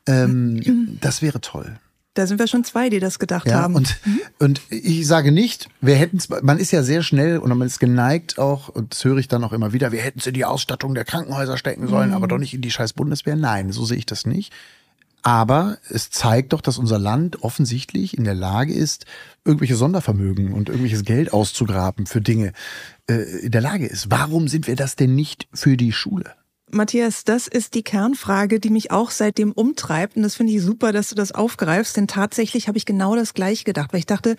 [0.06, 1.78] Ähm, das wäre toll.
[2.18, 3.76] Da sind wir schon zwei, die das gedacht ja, haben.
[3.76, 4.20] Und, mhm.
[4.40, 7.78] und ich sage nicht, wir hätten es, man ist ja sehr schnell und man ist
[7.78, 10.44] geneigt auch, und das höre ich dann auch immer wieder, wir hätten es in die
[10.44, 12.16] Ausstattung der Krankenhäuser stecken sollen, mhm.
[12.16, 13.36] aber doch nicht in die scheiß Bundeswehr.
[13.36, 14.52] Nein, so sehe ich das nicht.
[15.22, 19.04] Aber es zeigt doch, dass unser Land offensichtlich in der Lage ist,
[19.44, 22.52] irgendwelche Sondervermögen und irgendwelches Geld auszugraben für Dinge
[23.08, 24.10] äh, in der Lage ist.
[24.10, 26.34] Warum sind wir das denn nicht für die Schule?
[26.70, 30.16] Matthias, das ist die Kernfrage, die mich auch seitdem umtreibt.
[30.16, 33.34] Und das finde ich super, dass du das aufgreifst, denn tatsächlich habe ich genau das
[33.34, 33.92] gleich gedacht.
[33.92, 34.36] Weil ich dachte,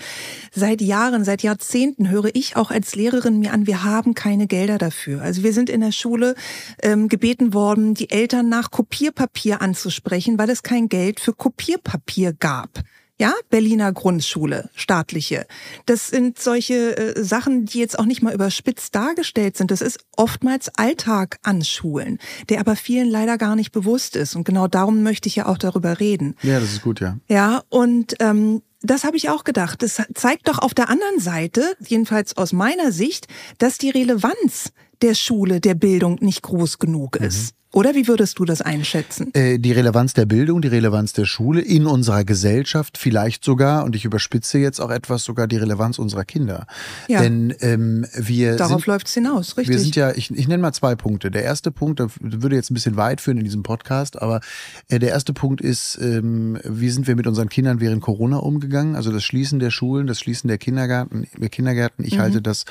[0.51, 4.77] seit Jahren, seit Jahrzehnten höre ich auch als Lehrerin mir an, wir haben keine Gelder
[4.77, 5.21] dafür.
[5.21, 6.35] Also wir sind in der Schule
[6.81, 12.83] ähm, gebeten worden, die Eltern nach Kopierpapier anzusprechen, weil es kein Geld für Kopierpapier gab.
[13.19, 15.45] Ja, Berliner Grundschule, staatliche.
[15.85, 19.71] Das sind solche äh, Sachen, die jetzt auch nicht mal überspitzt dargestellt sind.
[19.71, 24.37] Das ist oftmals Alltag an Schulen, der aber vielen leider gar nicht bewusst ist.
[24.37, 26.35] Und genau darum möchte ich ja auch darüber reden.
[26.43, 27.17] Ja, das ist gut, ja.
[27.27, 29.83] Ja, und ähm, das habe ich auch gedacht.
[29.83, 33.27] Das zeigt doch auf der anderen Seite, jedenfalls aus meiner Sicht,
[33.57, 37.53] dass die Relevanz der Schule, der Bildung nicht groß genug ist.
[37.53, 37.58] Mhm.
[37.71, 39.31] Oder wie würdest du das einschätzen?
[39.35, 43.95] Äh, die Relevanz der Bildung, die Relevanz der Schule in unserer Gesellschaft, vielleicht sogar, und
[43.95, 46.65] ich überspitze jetzt auch etwas, sogar die Relevanz unserer Kinder.
[47.07, 47.21] Ja.
[47.21, 48.55] Denn ähm, wir.
[48.55, 49.75] Darauf läuft es hinaus, richtig.
[49.75, 51.29] Wir sind ja, ich, ich nenne mal zwei Punkte.
[51.29, 54.41] Der erste Punkt, der würde jetzt ein bisschen weit führen in diesem Podcast, aber
[54.87, 58.95] äh, der erste Punkt ist, ähm, wie sind wir mit unseren Kindern während Corona umgegangen?
[58.95, 62.03] Also das Schließen der Schulen, das Schließen der Kindergarten, der Kindergärten.
[62.03, 62.21] Ich mhm.
[62.21, 62.65] halte das,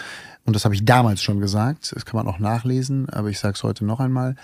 [0.44, 3.54] und das habe ich damals schon gesagt, das kann man auch nachlesen, aber ich sage
[3.54, 4.34] es heute noch einmal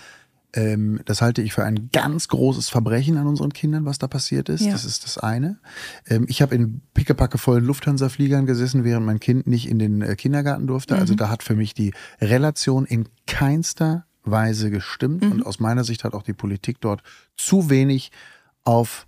[0.55, 4.49] ähm, das halte ich für ein ganz großes Verbrechen an unseren Kindern, was da passiert
[4.49, 4.61] ist.
[4.61, 4.71] Ja.
[4.71, 5.59] Das ist das eine.
[6.07, 10.15] Ähm, ich habe in pickepacke vollen Lufthansa-Fliegern gesessen, während mein Kind nicht in den äh,
[10.15, 10.95] Kindergarten durfte.
[10.95, 11.05] Also mhm.
[11.05, 15.23] Also da hat für mich die Relation in keinster Weise gestimmt.
[15.23, 15.31] Mhm.
[15.31, 17.03] Und aus meiner Sicht hat auch die Politik dort
[17.37, 18.11] zu wenig
[18.63, 19.05] auf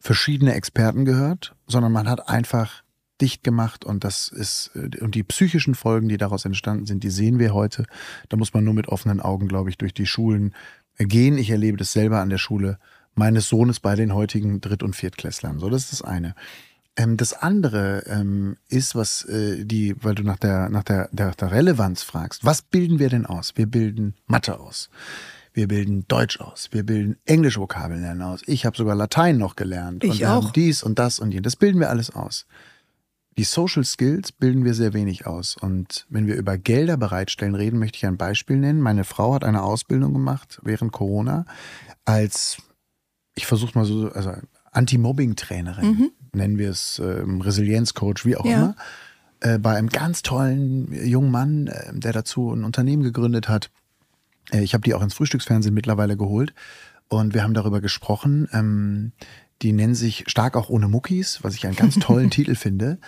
[0.00, 2.82] verschiedene Experten gehört, sondern man hat einfach
[3.20, 7.10] dicht gemacht und das ist äh, und die psychischen Folgen, die daraus entstanden sind, die
[7.10, 7.84] sehen wir heute.
[8.28, 10.54] Da muss man nur mit offenen Augen, glaube ich, durch die Schulen
[11.06, 11.38] gehen.
[11.38, 12.78] Ich erlebe das selber an der Schule
[13.14, 15.58] meines Sohnes bei den heutigen Dritt- und Viertklässlern.
[15.58, 16.34] So, das ist das eine.
[16.96, 21.32] Ähm, das andere ähm, ist, was äh, die, weil du nach der, nach der, der,
[21.32, 23.52] der Relevanz fragst, was bilden wir denn aus?
[23.56, 24.90] Wir bilden Mathe aus.
[25.52, 28.42] Wir bilden Deutsch aus, wir bilden Englisch-Vokabeln lernen aus.
[28.46, 30.04] Ich habe sogar Latein noch gelernt.
[30.04, 30.52] Ich und auch.
[30.52, 31.54] dies und das und jenes.
[31.54, 32.46] Das bilden wir alles aus.
[33.40, 35.56] Die Social Skills bilden wir sehr wenig aus.
[35.56, 38.82] Und wenn wir über Gelder bereitstellen reden, möchte ich ein Beispiel nennen.
[38.82, 41.46] Meine Frau hat eine Ausbildung gemacht während Corona
[42.04, 42.58] als,
[43.34, 44.34] ich versuche mal so, also
[44.72, 46.10] Anti-Mobbing-Trainerin, mhm.
[46.34, 48.52] nennen wir es äh, Resilienzcoach, wie auch ja.
[48.52, 48.76] immer,
[49.40, 53.70] äh, bei einem ganz tollen jungen Mann, äh, der dazu ein Unternehmen gegründet hat.
[54.50, 56.52] Äh, ich habe die auch ins Frühstücksfernsehen mittlerweile geholt
[57.08, 58.50] und wir haben darüber gesprochen.
[58.52, 59.12] Ähm,
[59.62, 62.98] die nennen sich Stark auch ohne Muckis, was ich einen ganz tollen Titel finde.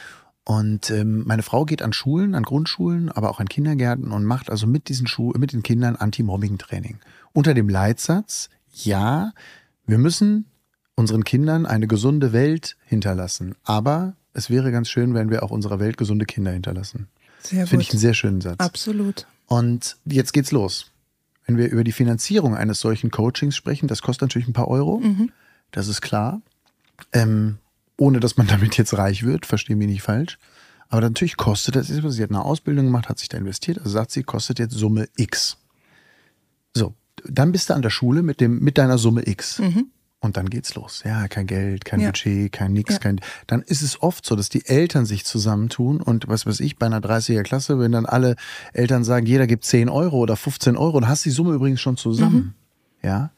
[0.44, 4.50] Und ähm, meine Frau geht an Schulen, an Grundschulen, aber auch an Kindergärten und macht
[4.50, 6.98] also mit diesen Schu mit den Kindern Anti-Mobbing-Training.
[7.32, 9.32] Unter dem Leitsatz, ja,
[9.86, 10.46] wir müssen
[10.96, 13.54] unseren Kindern eine gesunde Welt hinterlassen.
[13.62, 17.08] Aber es wäre ganz schön, wenn wir auch unserer Welt gesunde Kinder hinterlassen.
[17.40, 18.60] Sehr Finde ich einen sehr schönen Satz.
[18.60, 19.26] Absolut.
[19.46, 20.90] Und jetzt geht's los.
[21.46, 25.00] Wenn wir über die Finanzierung eines solchen Coachings sprechen, das kostet natürlich ein paar Euro.
[25.00, 25.30] Mhm.
[25.72, 26.40] Das ist klar.
[27.12, 27.58] Ähm,
[28.02, 30.38] ohne dass man damit jetzt reich wird, verstehe mich nicht falsch.
[30.88, 34.10] Aber natürlich kostet das, sie hat eine Ausbildung gemacht, hat sich da investiert, also sagt
[34.10, 35.56] sie, kostet jetzt Summe X.
[36.74, 39.60] So, dann bist du an der Schule mit dem, mit deiner Summe X.
[39.60, 39.86] Mhm.
[40.20, 41.02] Und dann geht's los.
[41.04, 42.08] Ja, kein Geld, kein ja.
[42.08, 42.98] Budget, kein nix, ja.
[43.00, 43.20] kein.
[43.46, 46.86] Dann ist es oft so, dass die Eltern sich zusammentun und was weiß ich, bei
[46.86, 48.36] einer 30er Klasse, wenn dann alle
[48.72, 51.80] Eltern sagen, jeder gibt 10 Euro oder 15 Euro, dann hast du die Summe übrigens
[51.80, 52.54] schon zusammen.
[53.02, 53.08] Mhm.
[53.08, 53.30] Ja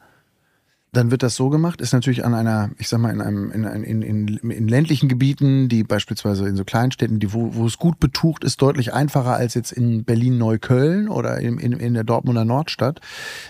[0.95, 3.63] dann wird das so gemacht, ist natürlich an einer, ich sag mal, in einem, in,
[3.63, 7.99] in, in, in ländlichen Gebieten, die beispielsweise in so Kleinstädten, die, wo, wo es gut
[7.99, 13.01] betucht ist, deutlich einfacher als jetzt in Berlin-Neukölln oder in, in, in der Dortmunder Nordstadt,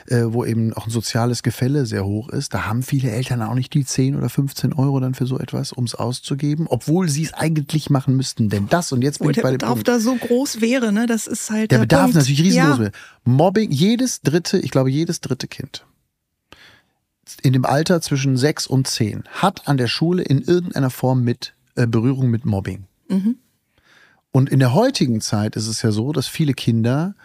[0.07, 2.53] äh, wo eben auch ein soziales Gefälle sehr hoch ist.
[2.53, 5.71] Da haben viele Eltern auch nicht die 10 oder 15 Euro dann für so etwas,
[5.71, 8.49] um es auszugeben, obwohl sie es eigentlich machen müssten.
[8.49, 11.05] Denn das, und jetzt bin ich bei dem Bedarf da so groß wäre, ne?
[11.05, 11.71] Das ist halt.
[11.71, 12.15] Der, der Bedarf Punkt.
[12.15, 12.79] natürlich riesengroß ja.
[12.79, 12.91] wäre.
[13.23, 15.85] Mobbing, jedes dritte, ich glaube, jedes dritte Kind
[17.41, 21.53] in dem Alter zwischen sechs und zehn hat an der Schule in irgendeiner Form mit
[21.75, 22.85] äh, Berührung mit Mobbing.
[23.09, 23.37] Mhm.
[24.31, 27.15] Und in der heutigen Zeit ist es ja so, dass viele Kinder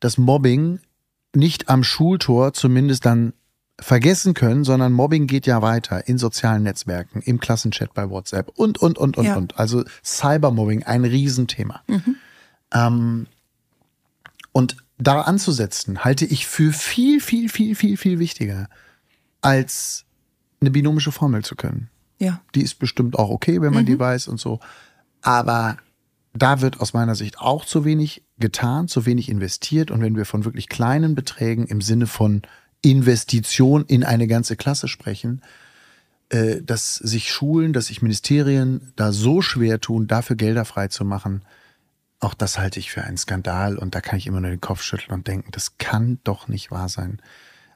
[0.00, 0.80] das Mobbing
[1.34, 3.34] nicht am Schultor zumindest dann
[3.78, 8.78] vergessen können, sondern Mobbing geht ja weiter in sozialen Netzwerken, im Klassenchat bei WhatsApp und,
[8.78, 9.36] und, und, und, ja.
[9.36, 9.58] und.
[9.58, 11.82] Also Cybermobbing, ein Riesenthema.
[11.86, 12.16] Mhm.
[12.72, 13.26] Ähm,
[14.52, 18.68] und da anzusetzen, halte ich für viel, viel, viel, viel, viel wichtiger
[19.40, 20.04] als
[20.60, 21.90] eine binomische Formel zu können.
[22.18, 22.40] Ja.
[22.54, 23.86] Die ist bestimmt auch okay, wenn man mhm.
[23.86, 24.60] die weiß und so.
[25.22, 25.76] Aber
[26.32, 29.90] da wird aus meiner Sicht auch zu wenig getan, zu wenig investiert.
[29.90, 32.42] Und wenn wir von wirklich kleinen Beträgen im Sinne von
[32.82, 35.42] Investition in eine ganze Klasse sprechen,
[36.28, 41.42] äh, dass sich Schulen, dass sich Ministerien da so schwer tun, dafür Gelder freizumachen,
[42.18, 43.76] auch das halte ich für einen Skandal.
[43.76, 46.70] Und da kann ich immer nur den Kopf schütteln und denken, das kann doch nicht
[46.70, 47.20] wahr sein.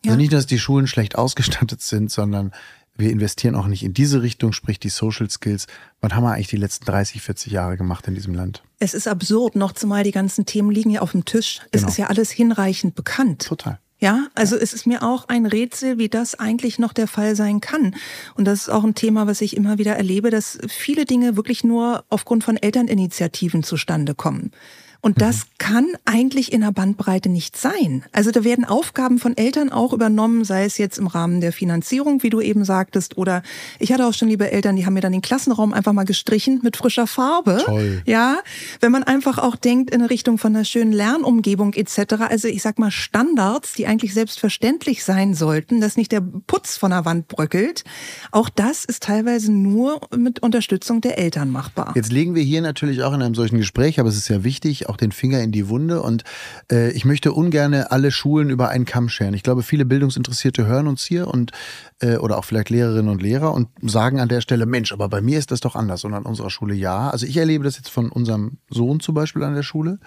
[0.06, 2.52] Also nicht, dass die Schulen schlecht ausgestattet sind, sondern
[2.96, 5.66] wir investieren auch nicht in diese Richtung, sprich die Social Skills.
[6.00, 8.62] Was haben wir eigentlich die letzten 30, 40 Jahre gemacht in diesem Land?
[8.78, 11.60] Es ist absurd, noch zumal die ganzen Themen liegen ja auf dem Tisch.
[11.72, 11.88] Es genau.
[11.88, 13.46] ist ja alles hinreichend bekannt.
[13.46, 13.78] Total.
[13.98, 17.60] Ja, also es ist mir auch ein Rätsel, wie das eigentlich noch der Fall sein
[17.60, 17.94] kann.
[18.34, 21.64] Und das ist auch ein Thema, was ich immer wieder erlebe, dass viele Dinge wirklich
[21.64, 24.52] nur aufgrund von Elterninitiativen zustande kommen.
[25.00, 25.48] Und das mhm.
[25.58, 28.04] kann eigentlich in der Bandbreite nicht sein.
[28.12, 32.22] Also da werden Aufgaben von Eltern auch übernommen, sei es jetzt im Rahmen der Finanzierung,
[32.22, 33.42] wie du eben sagtest, oder
[33.78, 36.60] ich hatte auch schon liebe Eltern, die haben mir dann den Klassenraum einfach mal gestrichen
[36.62, 37.62] mit frischer Farbe.
[37.64, 38.02] Toll.
[38.04, 38.38] Ja,
[38.80, 42.14] wenn man einfach auch denkt in Richtung von einer schönen Lernumgebung etc.
[42.28, 46.90] Also ich sag mal Standards, die eigentlich selbstverständlich sein sollten, dass nicht der Putz von
[46.90, 47.84] der Wand bröckelt.
[48.32, 51.92] Auch das ist teilweise nur mit Unterstützung der Eltern machbar.
[51.94, 54.89] Jetzt legen wir hier natürlich auch in einem solchen Gespräch, aber es ist ja wichtig,
[54.90, 56.24] auch den Finger in die Wunde und
[56.70, 59.34] äh, ich möchte ungern alle Schulen über einen Kamm scheren.
[59.34, 61.52] Ich glaube, viele Bildungsinteressierte hören uns hier und
[62.00, 65.20] äh, oder auch vielleicht Lehrerinnen und Lehrer und sagen an der Stelle, Mensch, aber bei
[65.20, 67.08] mir ist das doch anders und an unserer Schule ja.
[67.10, 69.98] Also ich erlebe das jetzt von unserem Sohn zum Beispiel an der Schule.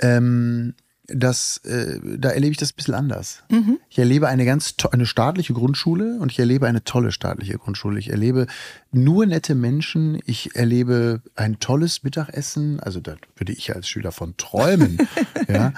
[0.00, 0.74] Ähm,
[1.14, 3.42] das, äh, da erlebe ich das ein bisschen anders.
[3.50, 3.78] Mhm.
[3.88, 7.98] Ich erlebe eine ganz eine staatliche Grundschule und ich erlebe eine tolle staatliche Grundschule.
[7.98, 8.46] Ich erlebe
[8.92, 10.20] nur nette Menschen.
[10.26, 12.80] Ich erlebe ein tolles Mittagessen.
[12.80, 14.98] Also da würde ich als Schüler von träumen.
[15.48, 15.72] ja.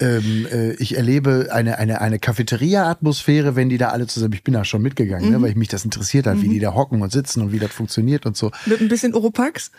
[0.00, 4.54] Ähm, äh, ich erlebe eine, eine, eine Cafeteria-Atmosphäre, wenn die da alle zusammen, ich bin
[4.54, 5.42] da schon mitgegangen, ne, mhm.
[5.44, 6.42] ne, weil mich das interessiert hat, mhm.
[6.42, 8.50] wie die da hocken und sitzen und wie das funktioniert und so.
[8.66, 9.70] Mit ein bisschen Oropax?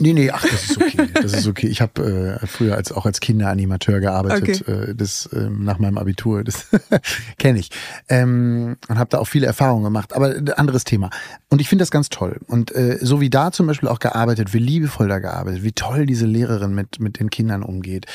[0.00, 1.08] Nee, nee, ach, das ist okay.
[1.14, 1.66] Das ist okay.
[1.66, 4.90] Ich habe äh, früher als auch als Kinderanimateur gearbeitet, okay.
[4.90, 6.44] äh, das äh, nach meinem Abitur.
[6.44, 6.68] Das
[7.38, 7.70] kenne ich
[8.08, 10.14] ähm, und habe da auch viele Erfahrungen gemacht.
[10.14, 11.10] Aber anderes Thema.
[11.48, 12.38] Und ich finde das ganz toll.
[12.46, 16.06] Und äh, so wie da zum Beispiel auch gearbeitet, wie liebevoll da gearbeitet, wie toll
[16.06, 18.06] diese Lehrerin mit mit den Kindern umgeht,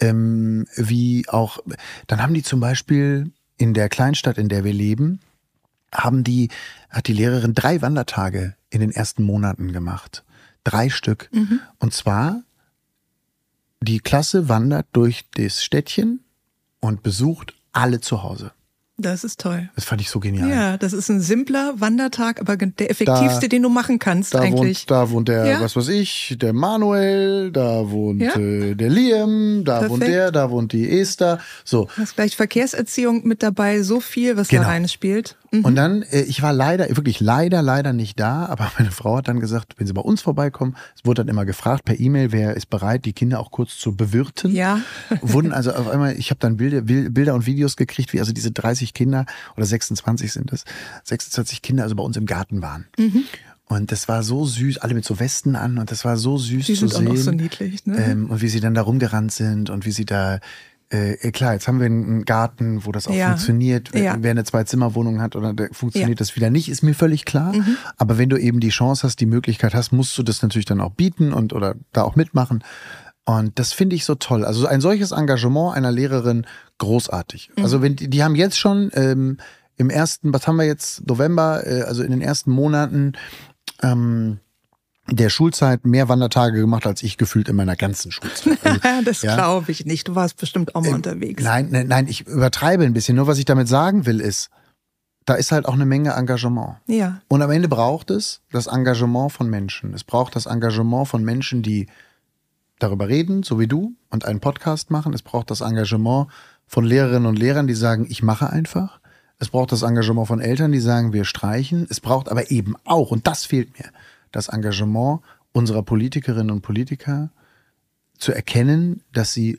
[0.00, 1.58] ähm, wie auch.
[2.06, 5.20] Dann haben die zum Beispiel in der Kleinstadt, in der wir leben,
[5.92, 6.48] haben die
[6.88, 10.24] hat die Lehrerin drei Wandertage in den ersten Monaten gemacht.
[10.66, 11.28] Drei Stück.
[11.32, 11.60] Mhm.
[11.78, 12.42] Und zwar,
[13.80, 16.24] die Klasse wandert durch das Städtchen
[16.80, 18.50] und besucht alle zu Hause.
[18.98, 19.68] Das ist toll.
[19.74, 20.48] Das fand ich so genial.
[20.48, 24.40] Ja, das ist ein simpler Wandertag, aber der effektivste, da, den du machen kannst da
[24.40, 24.80] eigentlich.
[24.80, 25.60] Wohnt, da wohnt der, ja?
[25.60, 28.34] was weiß ich, der Manuel, da wohnt ja?
[28.34, 29.90] äh, der Liam, da Perfekt.
[29.90, 31.40] wohnt der, da wohnt die Esther.
[31.62, 31.90] So.
[31.94, 34.62] Du hast gleich Verkehrserziehung mit dabei, so viel, was genau.
[34.62, 35.36] da rein spielt.
[35.50, 35.64] Mhm.
[35.64, 39.28] Und dann, äh, ich war leider, wirklich leider, leider nicht da, aber meine Frau hat
[39.28, 42.56] dann gesagt, wenn sie bei uns vorbeikommen, es wurde dann immer gefragt per E-Mail, wer
[42.56, 44.54] ist bereit, die Kinder auch kurz zu bewirten.
[44.54, 44.80] Ja.
[45.20, 48.50] Wurden also auf einmal, ich habe dann Bilder, Bilder und Videos gekriegt, wie also diese
[48.50, 50.64] 30 Kinder oder 26 sind es,
[51.04, 52.86] 26 Kinder also bei uns im Garten waren.
[52.98, 53.24] Mhm.
[53.68, 56.66] Und das war so süß, alle mit so Westen an und das war so süß
[56.66, 57.08] die zu sind sehen.
[57.08, 57.96] Auch noch so niedlich, ne?
[57.98, 60.38] Ähm, und wie sie dann da rumgerannt sind und wie sie da
[60.90, 63.28] äh, klar, jetzt haben wir einen Garten, wo das auch Ja.
[63.28, 63.90] funktioniert.
[63.92, 64.16] Wer, Ja.
[64.20, 66.14] wer eine Zwei-Zimmer-Wohnung hat oder der funktioniert Ja.
[66.16, 67.52] das wieder nicht, ist mir völlig klar.
[67.52, 67.76] Mhm.
[67.96, 70.80] Aber wenn du eben die Chance hast, die Möglichkeit hast, musst du das natürlich dann
[70.80, 72.62] auch bieten und oder da auch mitmachen.
[73.24, 74.44] Und das finde ich so toll.
[74.44, 76.46] Also ein solches Engagement einer Lehrerin
[76.78, 77.50] großartig.
[77.56, 77.64] Mhm.
[77.64, 79.38] Also wenn die, die haben jetzt schon ähm,
[79.76, 83.12] im ersten, was haben wir jetzt, November, äh, also in den ersten Monaten
[83.82, 84.38] ähm,
[85.08, 88.58] der Schulzeit mehr Wandertage gemacht, als ich gefühlt in meiner ganzen Schulzeit.
[88.82, 89.34] Also, das ja.
[89.34, 90.08] glaube ich nicht.
[90.08, 91.42] Du warst bestimmt auch mal unterwegs.
[91.42, 93.16] Nein, nein, nein, ich übertreibe ein bisschen.
[93.16, 94.50] Nur was ich damit sagen will, ist,
[95.24, 96.76] da ist halt auch eine Menge Engagement.
[96.86, 97.20] Ja.
[97.28, 99.94] Und am Ende braucht es das Engagement von Menschen.
[99.94, 101.88] Es braucht das Engagement von Menschen, die
[102.78, 105.12] darüber reden, so wie du, und einen Podcast machen.
[105.12, 106.28] Es braucht das Engagement
[106.66, 109.00] von Lehrerinnen und Lehrern, die sagen, ich mache einfach.
[109.38, 111.86] Es braucht das Engagement von Eltern, die sagen, wir streichen.
[111.90, 113.90] Es braucht aber eben auch, und das fehlt mir,
[114.36, 115.20] das Engagement
[115.52, 117.30] unserer Politikerinnen und Politiker
[118.18, 119.58] zu erkennen, dass sie,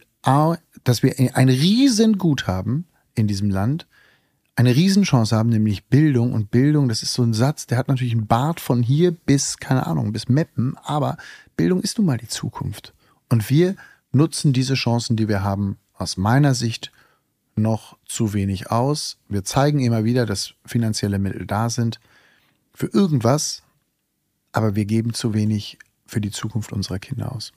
[0.84, 2.86] dass wir ein Riesengut haben
[3.16, 3.88] in diesem Land,
[4.56, 6.34] eine Riesenchance haben, nämlich Bildung.
[6.34, 9.58] Und Bildung, das ist so ein Satz, der hat natürlich einen Bart von hier bis,
[9.58, 11.18] keine Ahnung, bis Meppen, aber
[11.56, 12.94] Bildung ist nun mal die Zukunft.
[13.30, 13.76] Und wir
[14.12, 16.92] nutzen diese Chancen, die wir haben, aus meiner Sicht
[17.56, 19.18] noch zu wenig aus.
[19.28, 22.00] Wir zeigen immer wieder, dass finanzielle Mittel da sind
[22.74, 23.64] für irgendwas,
[24.58, 27.54] aber wir geben zu wenig für die Zukunft unserer Kinder aus.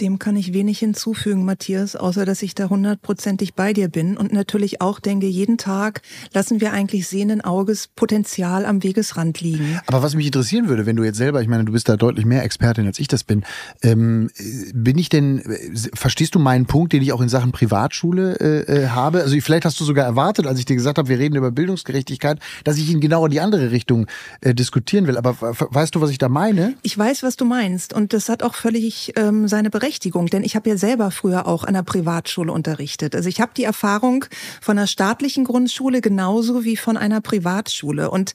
[0.00, 4.30] Dem kann ich wenig hinzufügen, Matthias, außer dass ich da hundertprozentig bei dir bin und
[4.30, 6.02] natürlich auch denke, jeden Tag
[6.34, 9.80] lassen wir eigentlich sehenden Auges Potenzial am Wegesrand liegen.
[9.86, 12.26] Aber was mich interessieren würde, wenn du jetzt selber, ich meine, du bist da deutlich
[12.26, 13.42] mehr Expertin als ich das bin,
[13.82, 17.52] ähm, äh, bin ich denn, äh, verstehst du meinen Punkt, den ich auch in Sachen
[17.52, 19.22] Privatschule äh, äh, habe?
[19.22, 22.38] Also vielleicht hast du sogar erwartet, als ich dir gesagt habe, wir reden über Bildungsgerechtigkeit,
[22.64, 24.08] dass ich in genau in die andere Richtung
[24.42, 25.16] äh, diskutieren will.
[25.16, 26.74] Aber we- weißt du, was ich da meine?
[26.82, 29.85] Ich weiß, was du meinst und das hat auch völlig ähm, seine Berechtigung,
[30.32, 33.14] denn ich habe ja selber früher auch an einer Privatschule unterrichtet.
[33.14, 34.24] Also ich habe die Erfahrung
[34.60, 38.34] von einer staatlichen Grundschule genauso wie von einer Privatschule und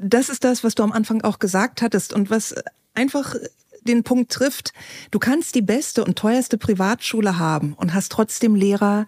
[0.00, 2.54] das ist das, was du am Anfang auch gesagt hattest und was
[2.94, 3.34] einfach
[3.82, 4.72] den Punkt trifft.
[5.10, 9.06] Du kannst die beste und teuerste Privatschule haben und hast trotzdem Lehrer,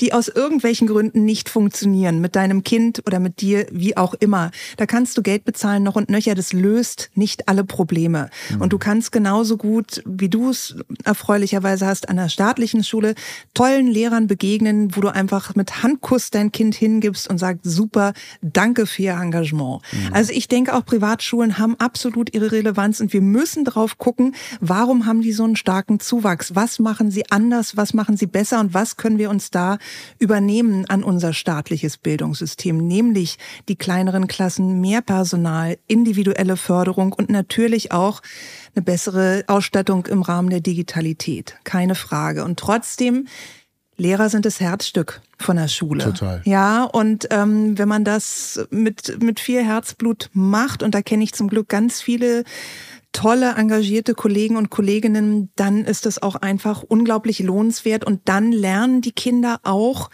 [0.00, 4.50] die aus irgendwelchen Gründen nicht funktionieren, mit deinem Kind oder mit dir, wie auch immer.
[4.76, 8.30] Da kannst du Geld bezahlen noch und nöcher, das löst nicht alle Probleme.
[8.58, 13.14] Und du kannst genauso gut, wie du es erfreulicherweise hast, an der staatlichen Schule
[13.54, 18.86] tollen Lehrern begegnen, wo du einfach mit Handkuss dein Kind hingibst und sagst, super, danke
[18.86, 19.82] für ihr Engagement.
[20.12, 25.06] Also ich denke auch Privatschulen haben absolut ihre Relevanz und wir müssen drauf gucken, warum
[25.06, 26.54] haben die so einen starken Zuwachs?
[26.54, 27.76] Was machen sie anders?
[27.76, 28.60] Was machen sie besser?
[28.60, 29.78] Und was können wir uns da
[30.18, 37.92] übernehmen an unser staatliches Bildungssystem, nämlich die kleineren Klassen, mehr Personal, individuelle Förderung und natürlich
[37.92, 38.22] auch
[38.74, 41.56] eine bessere Ausstattung im Rahmen der Digitalität.
[41.64, 42.44] Keine Frage.
[42.44, 43.26] Und trotzdem,
[43.96, 46.04] Lehrer sind das Herzstück von der Schule.
[46.04, 46.40] Total.
[46.44, 51.34] Ja, und ähm, wenn man das mit, mit viel Herzblut macht, und da kenne ich
[51.34, 52.44] zum Glück ganz viele
[53.12, 59.00] tolle, engagierte Kollegen und Kolleginnen, dann ist das auch einfach unglaublich lohnenswert und dann lernen
[59.00, 60.10] die Kinder auch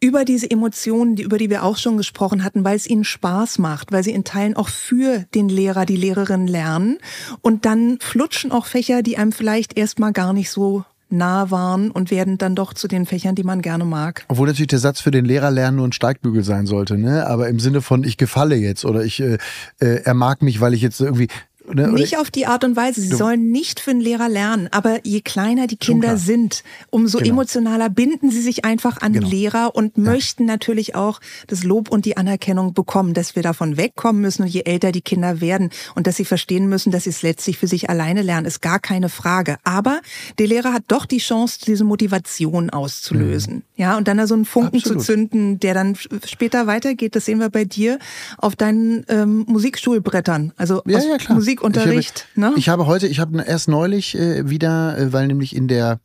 [0.00, 3.58] über diese Emotionen, die, über die wir auch schon gesprochen hatten, weil es ihnen Spaß
[3.58, 6.98] macht, weil sie in Teilen auch für den Lehrer, die Lehrerin lernen
[7.40, 12.10] und dann flutschen auch Fächer, die einem vielleicht erstmal gar nicht so nah waren und
[12.10, 14.24] werden dann doch zu den Fächern, die man gerne mag.
[14.28, 17.26] Obwohl natürlich der Satz für den Lehrer lernen nur ein Steigbügel sein sollte, ne?
[17.26, 19.38] Aber im Sinne von ich gefalle jetzt oder ich äh,
[19.80, 21.28] äh, er mag mich, weil ich jetzt irgendwie
[21.66, 21.84] ne?
[21.84, 23.00] Oder- Nicht auf die Art und Weise.
[23.00, 24.68] Sie sollen nicht für einen Lehrer lernen.
[24.70, 27.30] Aber je kleiner die Kinder sind, umso Genau.
[27.30, 29.26] emotionaler binden sie sich einfach an Genau.
[29.28, 33.76] den Lehrer und möchten natürlich auch das Lob und die Anerkennung bekommen, dass wir davon
[33.76, 37.10] wegkommen müssen und je älter die Kinder werden und dass sie verstehen müssen, dass sie
[37.10, 39.56] es letztlich für sich alleine lernen, ist gar keine Frage.
[39.64, 40.00] Aber
[40.38, 43.62] der Lehrer hat doch die Chance, diese Motivation auszulösen.
[43.76, 44.80] Ja, und dann da so einen Funken Mhm.
[44.80, 45.00] Absolut.
[45.00, 47.16] zu zünden, der dann später weitergeht.
[47.16, 47.98] Das sehen wir bei dir
[48.38, 50.52] auf deinen ähm, Musikschulbrettern.
[50.56, 51.36] Also Ja, ja, klar.
[51.54, 52.26] Musikunterricht.
[52.34, 52.58] Ich habe, ne?
[52.58, 56.00] ich habe heute, ich habe erst neulich äh, wieder, äh, weil nämlich in der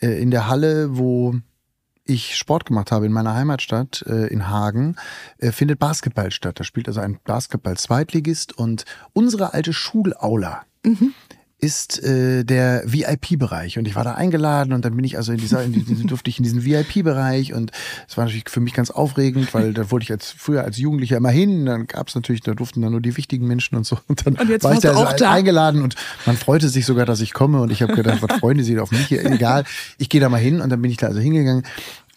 [0.00, 1.34] äh, in der Halle, wo
[2.04, 4.96] ich Sport gemacht habe in meiner Heimatstadt äh, in Hagen,
[5.38, 6.58] äh, findet Basketball statt.
[6.58, 10.64] Da spielt also ein Basketball-Zweitligist und unsere alte Schulaula
[11.62, 15.38] ist äh, der VIP-Bereich und ich war da eingeladen und dann bin ich also in
[15.38, 17.70] dieser, in diesen, durfte ich in diesen VIP-Bereich und
[18.08, 21.18] es war natürlich für mich ganz aufregend, weil da wollte ich als früher als Jugendlicher
[21.18, 23.98] immer hin, dann gab es natürlich, da durften dann nur die wichtigen Menschen und so
[24.08, 25.30] und dann Und war ich da, also auch da.
[25.32, 28.56] eingeladen und man freute sich sogar, dass ich komme und ich habe gedacht, was freuen
[28.58, 29.64] die sich auf mich hier, egal,
[29.98, 31.64] ich gehe da mal hin und dann bin ich da also hingegangen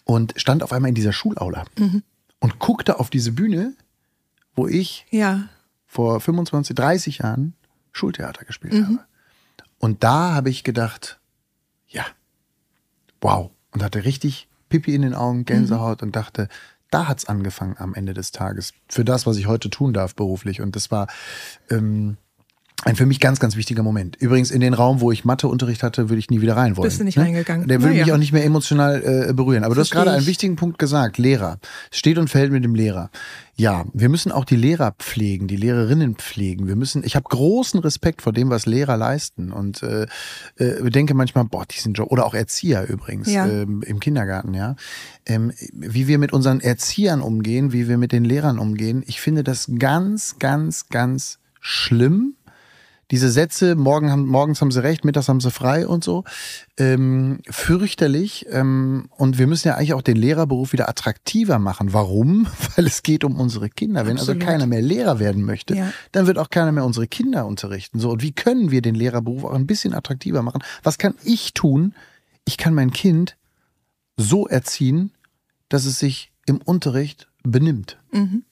[0.04, 2.02] und stand auf einmal in dieser Schulaula Mhm.
[2.40, 3.74] und guckte auf diese Bühne,
[4.54, 5.48] wo ich Ja.
[5.86, 7.52] vor 25, 30 Jahren
[7.92, 8.84] Schultheater gespielt Mhm.
[8.86, 8.98] habe.
[9.84, 11.20] Und da habe ich gedacht,
[11.88, 12.06] ja,
[13.20, 13.50] wow.
[13.70, 16.06] und hatte richtig Pipi in den Augen, Gänsehaut mhm.
[16.06, 16.48] und dachte,
[16.90, 18.72] da hat's angefangen am Ende des Tages.
[18.88, 20.62] Für das, was ich heute tun darf beruflich.
[20.62, 21.08] Und das war
[21.68, 22.16] ähm,
[22.84, 24.16] ein für mich ganz, ganz wichtiger Moment.
[24.16, 26.86] Übrigens, in den Raum, wo ich Matheunterricht hatte, würde ich nie wieder rein wollen.
[26.86, 27.24] Bist du nicht ne?
[27.24, 27.66] reingegangen?
[27.66, 28.04] Der würde ja.
[28.04, 29.64] mich auch nicht mehr emotional äh, berühren.
[29.64, 31.18] Aber du hast gerade einen wichtigen Punkt gesagt.
[31.18, 31.58] Lehrer.
[31.90, 33.10] Steht und fällt mit dem Lehrer.
[33.56, 36.66] Ja, wir müssen auch die Lehrer pflegen, die Lehrerinnen pflegen.
[36.66, 40.06] Wir müssen, ich habe großen Respekt vor dem, was Lehrer leisten und äh,
[40.56, 43.46] äh, denke manchmal, boah, diesen Job, oder auch Erzieher übrigens ja.
[43.46, 44.74] ähm, im Kindergarten, ja.
[45.24, 49.04] Ähm, wie wir mit unseren Erziehern umgehen, wie wir mit den Lehrern umgehen.
[49.06, 52.34] Ich finde das ganz, ganz, ganz schlimm
[53.10, 56.24] diese Sätze, morgen haben, morgens haben sie recht, mittags haben sie frei und so,
[56.78, 58.46] ähm, fürchterlich.
[58.50, 61.92] Ähm, und wir müssen ja eigentlich auch den Lehrerberuf wieder attraktiver machen.
[61.92, 62.46] Warum?
[62.76, 64.06] Weil es geht um unsere Kinder.
[64.06, 64.42] Wenn also Absolut.
[64.42, 65.92] also keiner mehr Lehrer werden möchte, ja.
[66.12, 68.00] dann wird auch keiner mehr unsere Kinder unterrichten.
[68.00, 70.62] So, und wie können wir den Lehrerberuf auch ein bisschen attraktiver machen?
[70.82, 71.94] Was kann ich tun?
[72.44, 73.36] Ich kann mein Kind
[74.16, 75.12] so erziehen,
[75.68, 77.98] dass es sich im Unterricht benimmt.
[78.12, 78.44] Mhm.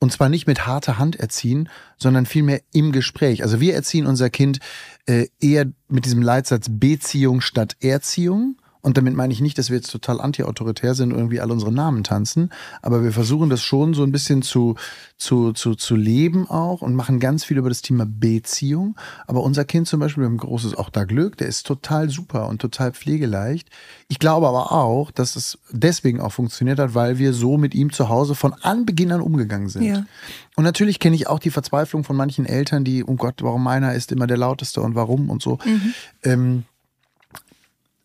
[0.00, 3.42] Und zwar nicht mit harter Hand erziehen, sondern vielmehr im Gespräch.
[3.42, 4.60] Also wir erziehen unser Kind
[5.06, 8.56] äh, eher mit diesem Leitsatz Beziehung statt Erziehung.
[8.80, 11.72] Und damit meine ich nicht, dass wir jetzt total anti-autoritär sind und irgendwie alle unsere
[11.72, 12.50] Namen tanzen,
[12.80, 14.76] aber wir versuchen das schon so ein bisschen zu,
[15.16, 18.96] zu, zu, zu leben auch und machen ganz viel über das Thema Beziehung.
[19.26, 22.08] Aber unser Kind zum Beispiel, wir haben ein großes auch da Glück, der ist total
[22.08, 23.68] super und total pflegeleicht.
[24.08, 27.92] Ich glaube aber auch, dass es deswegen auch funktioniert hat, weil wir so mit ihm
[27.92, 29.82] zu Hause von Anbeginn an umgegangen sind.
[29.82, 30.04] Ja.
[30.56, 33.94] Und natürlich kenne ich auch die Verzweiflung von manchen Eltern, die, oh Gott, warum meiner
[33.94, 35.58] ist immer der lauteste und warum und so.
[35.64, 35.94] Mhm.
[36.24, 36.64] Ähm,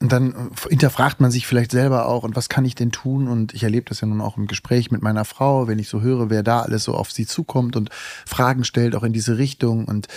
[0.04, 3.30] und dann hinterfragt man sich vielleicht selber auch, und was kann ich denn tun?
[3.30, 6.02] Und ich erlebe das ja nun auch im Gespräch mit meiner Frau, wenn ich so
[6.02, 7.90] höre, wer da alles so auf sie zukommt und
[8.26, 9.86] Fragen stellt, auch in diese Richtung.
[9.86, 10.10] Und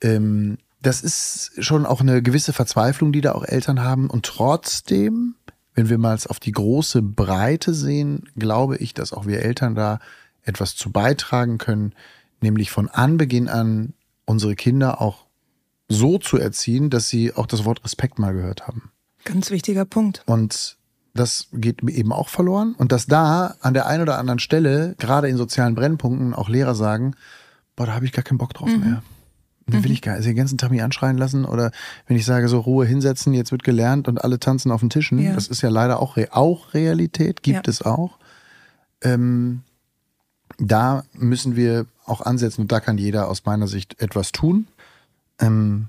[0.00, 4.08] ähm, das ist schon auch eine gewisse Verzweiflung, die da auch Eltern haben.
[4.08, 5.34] Und trotzdem,
[5.74, 9.98] wenn wir mal auf die große Breite sehen, glaube ich, dass auch wir Eltern da
[10.44, 11.96] etwas zu beitragen können,
[12.40, 15.26] nämlich von Anbeginn an unsere Kinder auch
[15.88, 18.91] so zu erziehen, dass sie auch das Wort Respekt mal gehört haben.
[19.24, 20.22] Ganz wichtiger Punkt.
[20.26, 20.76] Und
[21.14, 22.74] das geht eben auch verloren.
[22.78, 26.74] Und dass da an der einen oder anderen Stelle, gerade in sozialen Brennpunkten, auch Lehrer
[26.74, 27.14] sagen,
[27.76, 28.80] boah, da habe ich gar keinen Bock drauf mhm.
[28.80, 29.02] mehr.
[29.66, 29.84] Den mhm.
[29.84, 30.18] will ich gar nicht.
[30.18, 31.44] Also den ganzen Tag mich anschreien lassen.
[31.44, 31.70] Oder
[32.06, 35.18] wenn ich sage, so Ruhe hinsetzen, jetzt wird gelernt und alle tanzen auf den Tischen.
[35.18, 35.34] Ja.
[35.34, 37.70] Das ist ja leider auch, auch Realität, gibt ja.
[37.70, 38.18] es auch.
[39.02, 39.62] Ähm,
[40.58, 44.66] da müssen wir auch ansetzen und da kann jeder aus meiner Sicht etwas tun.
[45.38, 45.88] Ähm,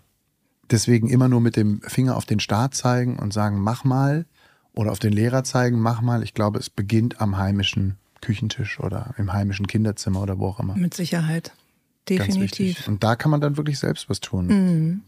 [0.73, 4.25] deswegen immer nur mit dem Finger auf den Staat zeigen und sagen, mach mal.
[4.73, 6.23] Oder auf den Lehrer zeigen, mach mal.
[6.23, 10.75] Ich glaube, es beginnt am heimischen Küchentisch oder im heimischen Kinderzimmer oder wo auch immer.
[10.75, 11.53] Mit Sicherheit.
[12.09, 12.87] Definitiv.
[12.87, 14.47] Und da kann man dann wirklich selbst was tun.
[14.47, 15.01] Mhm.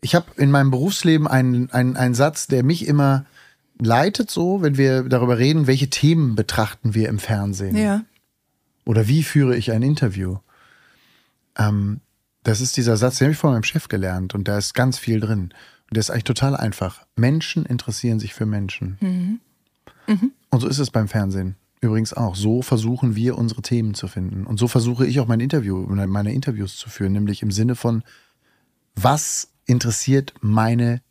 [0.00, 3.24] Ich habe in meinem Berufsleben einen, einen, einen Satz, der mich immer
[3.78, 7.76] leitet so, wenn wir darüber reden, welche Themen betrachten wir im Fernsehen?
[7.76, 8.04] Ja.
[8.84, 10.38] Oder wie führe ich ein Interview?
[11.58, 12.00] Ähm,
[12.42, 14.98] das ist dieser Satz, den habe ich von meinem Chef gelernt und da ist ganz
[14.98, 15.52] viel drin.
[15.88, 17.04] Und der ist eigentlich total einfach.
[17.16, 18.98] Menschen interessieren sich für Menschen.
[19.00, 19.40] Mhm.
[20.06, 20.32] Mhm.
[20.50, 21.56] Und so ist es beim Fernsehen.
[21.80, 22.36] Übrigens auch.
[22.36, 24.46] So versuchen wir unsere Themen zu finden.
[24.46, 28.02] Und so versuche ich auch mein Interview, meine Interviews zu führen, nämlich im Sinne von,
[28.94, 31.02] was interessiert meine,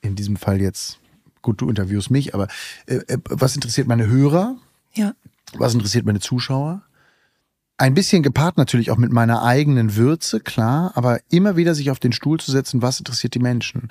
[0.00, 1.00] in diesem Fall jetzt
[1.42, 2.48] gut, du interviewst mich, aber
[2.86, 4.56] äh, äh, was interessiert meine Hörer?
[4.94, 5.14] Ja.
[5.54, 6.82] Was interessiert meine Zuschauer?
[7.76, 12.00] Ein bisschen gepaart natürlich auch mit meiner eigenen Würze, klar, aber immer wieder sich auf
[12.00, 13.88] den Stuhl zu setzen, was interessiert die Menschen?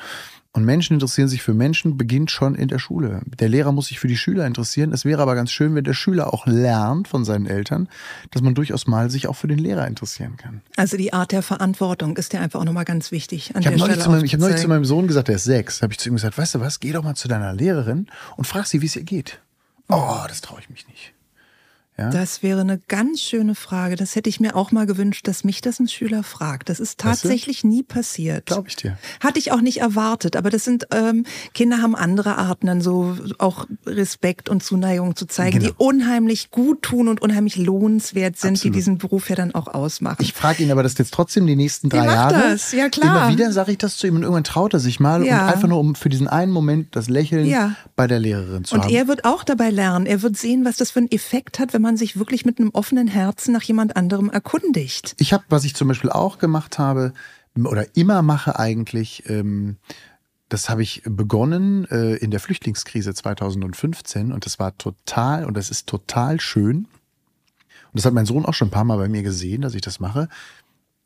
[0.58, 3.22] Und Menschen interessieren sich für Menschen, beginnt schon in der Schule.
[3.40, 4.92] Der Lehrer muss sich für die Schüler interessieren.
[4.92, 7.88] Es wäre aber ganz schön, wenn der Schüler auch lernt von seinen Eltern,
[8.32, 10.64] dass man durchaus mal sich auch für den Lehrer interessieren kann.
[10.76, 13.52] Also die Art der Verantwortung ist ja einfach auch nochmal ganz wichtig.
[13.52, 16.10] ich habe neulich, hab neulich zu meinem Sohn gesagt, der ist sechs, habe ich zu
[16.10, 18.88] ihm gesagt, weißt du was, geh doch mal zu deiner Lehrerin und frag sie, wie
[18.88, 19.40] es ihr geht.
[19.90, 21.14] Oh, das traue ich mich nicht.
[21.98, 22.12] Ja?
[22.12, 23.96] Das wäre eine ganz schöne Frage.
[23.96, 26.70] Das hätte ich mir auch mal gewünscht, dass mich das ein Schüler fragt.
[26.70, 28.46] Das ist tatsächlich nie passiert.
[28.46, 28.98] Glaube ich dir.
[29.20, 30.36] Hatte ich auch nicht erwartet.
[30.36, 31.26] Aber das sind ähm,
[31.56, 35.72] Kinder haben andere Arten, dann so auch Respekt und Zuneigung zu zeigen, genau.
[35.72, 38.76] die unheimlich gut tun und unheimlich lohnenswert sind, Absolut.
[38.76, 40.18] die diesen Beruf ja dann auch ausmachen.
[40.20, 42.52] Ich frage ihn aber das jetzt trotzdem die nächsten drei Jahre.
[42.52, 42.74] Das?
[42.74, 43.28] Ja klar.
[43.28, 45.46] Immer wieder sage ich das zu ihm und irgendwann traut er sich mal ja.
[45.46, 47.76] und einfach nur um für diesen einen Moment das Lächeln ja.
[47.96, 48.90] bei der Lehrerin zu und haben.
[48.90, 50.06] Und er wird auch dabei lernen.
[50.06, 52.60] Er wird sehen, was das für einen Effekt hat, wenn man man sich wirklich mit
[52.60, 55.16] einem offenen Herzen nach jemand anderem erkundigt.
[55.20, 57.14] Ich habe, was ich zum Beispiel auch gemacht habe
[57.56, 59.78] oder immer mache eigentlich, ähm,
[60.50, 65.70] das habe ich begonnen äh, in der Flüchtlingskrise 2015 und das war total und das
[65.70, 66.88] ist total schön.
[67.88, 69.82] Und das hat mein Sohn auch schon ein paar Mal bei mir gesehen, dass ich
[69.82, 70.28] das mache.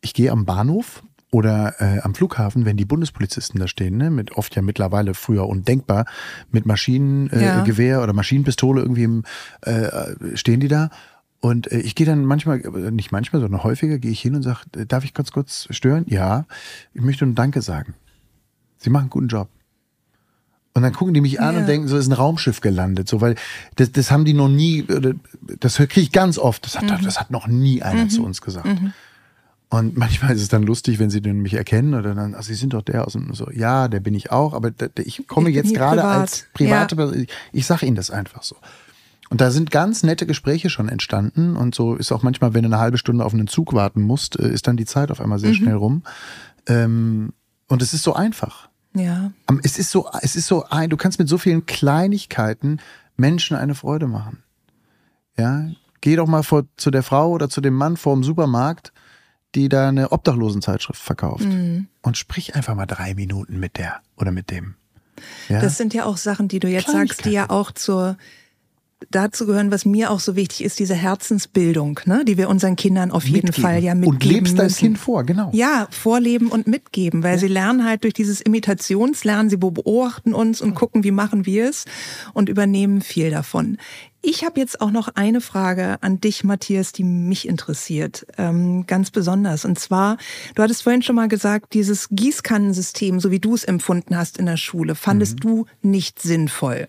[0.01, 4.33] ich gehe am Bahnhof oder äh, am Flughafen, wenn die Bundespolizisten da stehen, ne, mit
[4.33, 6.05] oft ja mittlerweile früher undenkbar,
[6.51, 8.03] mit Maschinengewehr äh, ja.
[8.03, 9.23] oder Maschinenpistole irgendwie im,
[9.61, 9.87] äh,
[10.35, 10.89] stehen die da.
[11.39, 14.43] Und äh, ich gehe dann manchmal, äh, nicht manchmal, sondern häufiger, gehe ich hin und
[14.43, 16.05] sage, äh, darf ich ganz kurz stören?
[16.07, 16.45] Ja,
[16.93, 17.95] ich möchte nur Danke sagen.
[18.77, 19.47] Sie machen einen guten Job.
[20.73, 21.61] Und dann gucken die mich an ja.
[21.61, 23.35] und denken, so ist ein Raumschiff gelandet, so weil
[23.75, 24.85] das, das haben die noch nie,
[25.59, 26.65] das kriege ich ganz oft.
[26.65, 27.03] Das hat, mhm.
[27.03, 28.09] das hat noch nie einer mhm.
[28.09, 28.67] zu uns gesagt.
[28.67, 28.93] Mhm.
[29.71, 32.73] Und manchmal ist es dann lustig, wenn sie mich erkennen oder dann, also sie sind
[32.73, 35.49] doch der aus dem so, ja, der bin ich auch, aber der, der, ich komme
[35.49, 36.19] ich jetzt gerade privat.
[36.19, 36.97] als private ja.
[36.97, 38.57] Person, ich, ich sage ihnen das einfach so.
[39.29, 42.67] Und da sind ganz nette Gespräche schon entstanden und so ist auch manchmal, wenn du
[42.67, 45.39] eine halbe Stunde auf einen Zug warten musst, äh, ist dann die Zeit auf einmal
[45.39, 45.55] sehr mhm.
[45.55, 46.03] schnell rum.
[46.67, 47.31] Ähm,
[47.69, 48.67] und es ist so einfach.
[48.93, 49.31] Ja.
[49.63, 52.81] Es ist so, es ist so ein, du kannst mit so vielen Kleinigkeiten
[53.15, 54.43] Menschen eine Freude machen.
[55.37, 55.69] Ja,
[56.01, 58.91] geh doch mal vor, zu der Frau oder zu dem Mann vor dem Supermarkt
[59.55, 61.45] die da eine Obdachlosenzeitschrift verkauft.
[61.45, 61.87] Mhm.
[62.01, 64.75] Und sprich einfach mal drei Minuten mit der oder mit dem.
[65.49, 65.61] Ja?
[65.61, 68.17] Das sind ja auch Sachen, die du jetzt sagst, die ja auch zur
[69.09, 73.11] dazu gehören, was mir auch so wichtig ist, diese Herzensbildung, ne, die wir unseren Kindern
[73.11, 73.63] auf jeden mitgeben.
[73.63, 75.49] Fall ja mitgeben Und lebst dein Kind vor, genau.
[75.53, 77.37] Ja, vorleben und mitgeben, weil ja.
[77.39, 81.85] sie lernen halt durch dieses Imitationslernen, sie beobachten uns und gucken, wie machen wir es
[82.33, 83.77] und übernehmen viel davon.
[84.23, 89.09] Ich habe jetzt auch noch eine Frage an dich, Matthias, die mich interessiert, ähm, ganz
[89.09, 89.65] besonders.
[89.65, 90.17] Und zwar,
[90.53, 94.45] du hattest vorhin schon mal gesagt, dieses Gießkannensystem, so wie du es empfunden hast in
[94.45, 95.39] der Schule, fandest mhm.
[95.39, 96.87] du nicht sinnvoll.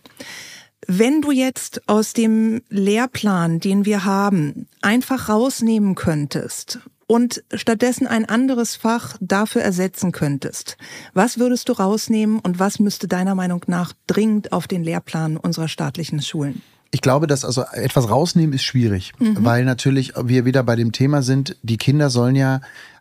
[0.87, 8.26] Wenn du jetzt aus dem Lehrplan, den wir haben, einfach rausnehmen könntest und stattdessen ein
[8.26, 10.76] anderes Fach dafür ersetzen könntest,
[11.14, 15.68] was würdest du rausnehmen und was müsste deiner Meinung nach dringend auf den Lehrplan unserer
[15.68, 16.61] staatlichen Schulen?
[16.95, 19.38] Ich glaube, dass also etwas rausnehmen ist schwierig, mhm.
[19.40, 22.61] weil natürlich wir wieder bei dem Thema sind, die Kinder sollen ja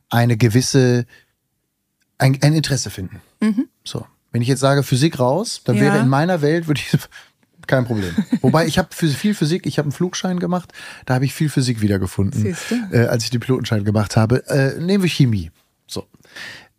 [0.09, 1.05] eine gewisse,
[2.17, 3.21] ein, ein Interesse finden.
[3.41, 3.67] Mhm.
[3.83, 4.05] So.
[4.31, 5.81] Wenn ich jetzt sage Physik raus, dann ja.
[5.83, 6.97] wäre in meiner Welt, würde ich,
[7.67, 8.15] kein Problem.
[8.41, 10.71] Wobei ich habe viel Physik, ich habe einen Flugschein gemacht,
[11.05, 12.55] da habe ich viel Physik wiedergefunden,
[12.91, 14.47] äh, als ich den Pilotenschein gemacht habe.
[14.47, 15.51] Äh, nehmen wir Chemie.
[15.85, 16.07] So.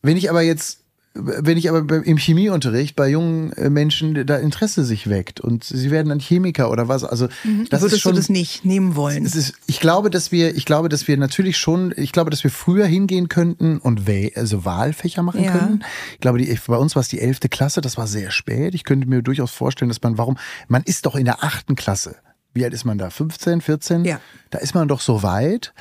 [0.01, 0.82] Wenn ich aber jetzt
[1.15, 5.91] wenn ich aber im Chemieunterricht bei jungen äh, Menschen da Interesse sich weckt und sie
[5.91, 7.67] werden dann Chemiker oder was, also mhm.
[7.69, 9.25] das Würdest ist schon, du das nicht nehmen wollen?
[9.25, 12.51] Ist, ich glaube, dass wir, ich glaube, dass wir natürlich schon, ich glaube, dass wir
[12.51, 14.03] früher hingehen könnten und
[14.37, 15.53] also Wahlfächer machen ja.
[15.53, 15.81] könnten.
[16.15, 18.75] Ich glaube, die, bei uns war es die elfte Klasse, das war sehr spät.
[18.75, 20.39] Ich könnte mir durchaus vorstellen, dass man, warum,
[20.69, 22.17] man ist doch in der achten Klasse.
[22.55, 23.11] Wie alt ist man da?
[23.11, 24.05] 15, 14?
[24.05, 24.21] Ja.
[24.51, 25.73] Da ist man doch so weit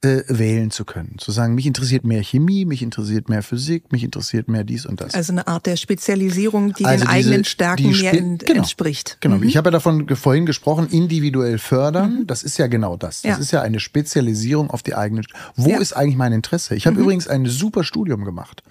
[0.00, 1.16] äh, wählen zu können.
[1.18, 5.00] Zu sagen, mich interessiert mehr Chemie, mich interessiert mehr Physik, mich interessiert mehr dies und
[5.00, 5.14] das.
[5.14, 8.60] Also eine Art der Spezialisierung, die also den diese, eigenen Stärken die mehr in, genau,
[8.60, 9.18] entspricht.
[9.20, 9.38] Genau.
[9.38, 9.48] Mhm.
[9.48, 12.20] Ich habe ja davon vorhin gesprochen, individuell fördern.
[12.20, 12.26] Mhm.
[12.28, 13.22] Das ist ja genau das.
[13.22, 13.36] Das ja.
[13.38, 15.26] ist ja eine Spezialisierung auf die eigenen.
[15.56, 15.78] Wo ja.
[15.78, 16.76] ist eigentlich mein Interesse?
[16.76, 17.02] Ich habe mhm.
[17.02, 18.62] übrigens ein super Studium gemacht.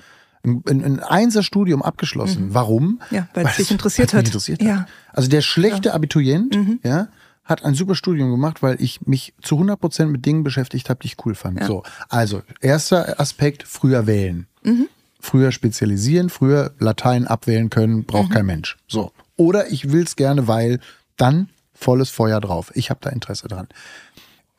[0.46, 2.46] Ein, ein Einser-Studium abgeschlossen.
[2.46, 2.54] Mhm.
[2.54, 3.02] Warum?
[3.12, 4.28] Ja, weil, weil es dich interessiert hat.
[4.28, 4.82] Interessiert ja.
[4.82, 4.88] Hat.
[5.12, 7.10] Also der schlechte Abiturient, ja,
[7.48, 11.00] hat ein super Studium gemacht, weil ich mich zu 100 Prozent mit Dingen beschäftigt habe,
[11.02, 11.62] die ich cool fand.
[11.62, 11.66] Ja.
[11.66, 14.88] So, also erster Aspekt: früher wählen, mhm.
[15.20, 18.34] früher spezialisieren, früher Latein abwählen können, braucht mhm.
[18.34, 18.78] kein Mensch.
[18.88, 20.80] So, oder ich will es gerne, weil
[21.16, 22.72] dann volles Feuer drauf.
[22.76, 23.68] Ich habe da Interesse dran.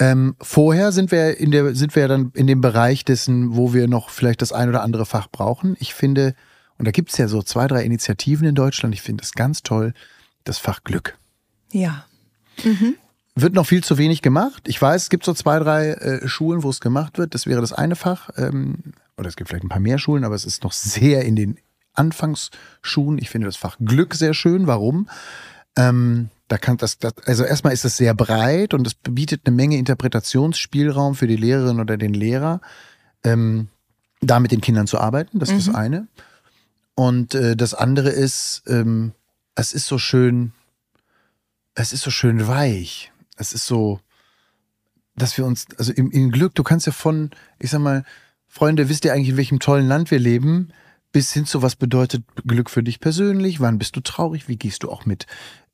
[0.00, 3.88] Ähm, vorher sind wir in der sind wir dann in dem Bereich dessen, wo wir
[3.88, 5.76] noch vielleicht das ein oder andere Fach brauchen.
[5.80, 6.34] Ich finde,
[6.78, 8.94] und da gibt es ja so zwei, drei Initiativen in Deutschland.
[8.94, 9.92] Ich finde es ganz toll,
[10.44, 11.18] das Fach Glück.
[11.72, 12.04] Ja.
[12.64, 12.94] Mhm.
[13.34, 14.64] Wird noch viel zu wenig gemacht.
[14.66, 17.34] Ich weiß, es gibt so zwei, drei äh, Schulen, wo es gemacht wird.
[17.34, 18.30] Das wäre das eine Fach.
[18.36, 18.78] Ähm,
[19.16, 21.58] oder es gibt vielleicht ein paar mehr Schulen, aber es ist noch sehr in den
[21.94, 23.18] Anfangsschulen.
[23.18, 24.66] Ich finde das Fach Glück sehr schön.
[24.66, 25.08] Warum?
[25.76, 29.54] Ähm, da kann das, das, also erstmal ist es sehr breit und es bietet eine
[29.54, 32.60] Menge Interpretationsspielraum für die Lehrerin oder den Lehrer,
[33.22, 33.68] ähm,
[34.20, 35.38] da mit den Kindern zu arbeiten.
[35.38, 35.72] Das ist mhm.
[35.72, 36.08] das eine.
[36.94, 39.12] Und äh, das andere ist, ähm,
[39.54, 40.52] es ist so schön,
[41.78, 43.12] es ist so schön weich.
[43.36, 44.00] Es ist so,
[45.14, 48.04] dass wir uns, also im, im Glück, du kannst ja von, ich sag mal,
[48.46, 50.72] Freunde, wisst ihr eigentlich, in welchem tollen Land wir leben?
[51.12, 53.60] Bis hin zu was bedeutet Glück für dich persönlich?
[53.60, 54.48] Wann bist du traurig?
[54.48, 55.26] Wie gehst du auch mit,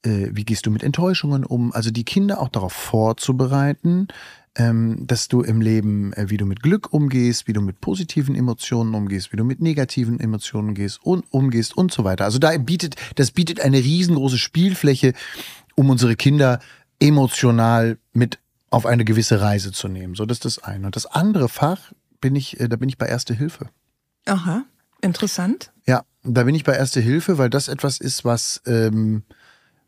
[0.04, 1.72] äh, wie gehst du mit Enttäuschungen um?
[1.72, 4.08] Also die Kinder auch darauf vorzubereiten,
[4.56, 8.36] ähm, dass du im Leben, äh, wie du mit Glück umgehst, wie du mit positiven
[8.36, 12.24] Emotionen umgehst, wie du mit negativen Emotionen umgehst und umgehst und so weiter.
[12.24, 15.14] Also da bietet, das bietet eine riesengroße Spielfläche,
[15.74, 16.60] um unsere Kinder
[17.00, 18.38] emotional mit
[18.70, 20.14] auf eine gewisse Reise zu nehmen.
[20.14, 20.86] So, das ist das eine.
[20.86, 23.68] Und das andere Fach bin ich, äh, da bin ich bei Erste Hilfe.
[24.26, 24.64] Aha,
[25.00, 25.72] interessant.
[25.86, 29.22] Ja, da bin ich bei Erste Hilfe, weil das etwas ist, was, ähm,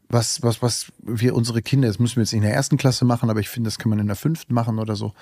[0.08, 3.30] was, was, was wir unsere Kinder, das müssen wir jetzt in der ersten Klasse machen,
[3.30, 5.14] aber ich finde, das kann man in der fünften machen oder so.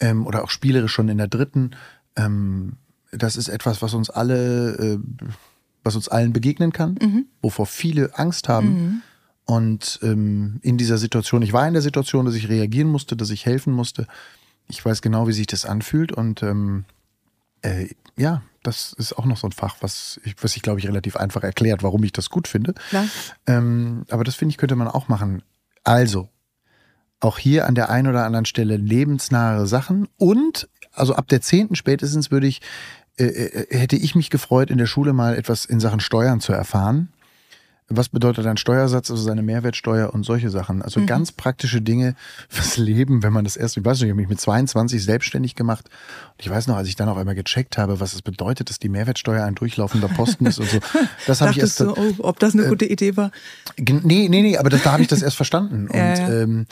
[0.00, 1.72] Ähm, oder auch spielerisch schon in der dritten.
[2.16, 2.76] ähm,
[3.12, 4.98] das ist etwas, was uns alle, äh,
[5.82, 7.26] was uns allen begegnen kann, mhm.
[7.42, 8.68] wovor viele Angst haben.
[8.68, 9.02] Mhm.
[9.46, 13.30] Und ähm, in dieser Situation, ich war in der Situation, dass ich reagieren musste, dass
[13.30, 14.06] ich helfen musste.
[14.68, 16.12] Ich weiß genau, wie sich das anfühlt.
[16.12, 16.84] Und ähm,
[17.62, 20.88] äh, ja, das ist auch noch so ein Fach, was ich, was ich glaube ich,
[20.88, 22.74] relativ einfach erklärt, warum ich das gut finde.
[23.46, 25.42] Ähm, aber das finde ich, könnte man auch machen.
[25.84, 26.28] Also,
[27.20, 31.76] auch hier an der einen oder anderen Stelle lebensnahe Sachen und also ab der zehnten
[31.76, 32.60] spätestens würde ich,
[33.18, 36.52] äh, äh, hätte ich mich gefreut, in der Schule mal etwas in Sachen Steuern zu
[36.52, 37.12] erfahren.
[37.88, 40.82] Was bedeutet ein Steuersatz, also seine Mehrwertsteuer und solche Sachen?
[40.82, 41.06] Also mhm.
[41.06, 42.16] ganz praktische Dinge
[42.48, 45.54] fürs Leben, wenn man das erst, ich weiß nicht, ich habe mich mit 22 selbstständig
[45.54, 45.88] gemacht.
[46.32, 48.80] Und ich weiß noch, als ich dann auch einmal gecheckt habe, was es bedeutet, dass
[48.80, 50.78] die Mehrwertsteuer ein durchlaufender Posten ist und so.
[51.28, 51.78] Das habe ich erst.
[51.78, 53.30] Du, oh, ob das eine äh, gute Idee war?
[53.78, 55.88] Nee, nee, nee, aber das, da habe ich das erst verstanden.
[55.94, 56.42] ja, und ja.
[56.42, 56.66] Ähm,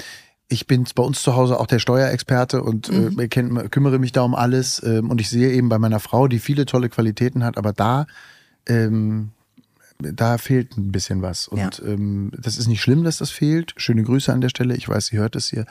[0.48, 3.18] ich bin bei uns zu Hause auch der Steuerexperte und äh, mhm.
[3.20, 4.82] äh, kenn, kümmere mich da um alles.
[4.84, 8.06] Ähm, und ich sehe eben bei meiner Frau, die viele tolle Qualitäten hat, aber da,
[8.66, 9.30] ähm,
[9.98, 11.46] da fehlt ein bisschen was.
[11.48, 11.70] Und ja.
[11.84, 13.74] ähm, das ist nicht schlimm, dass das fehlt.
[13.76, 14.76] Schöne Grüße an der Stelle.
[14.76, 15.66] Ich weiß, sie hört es hier.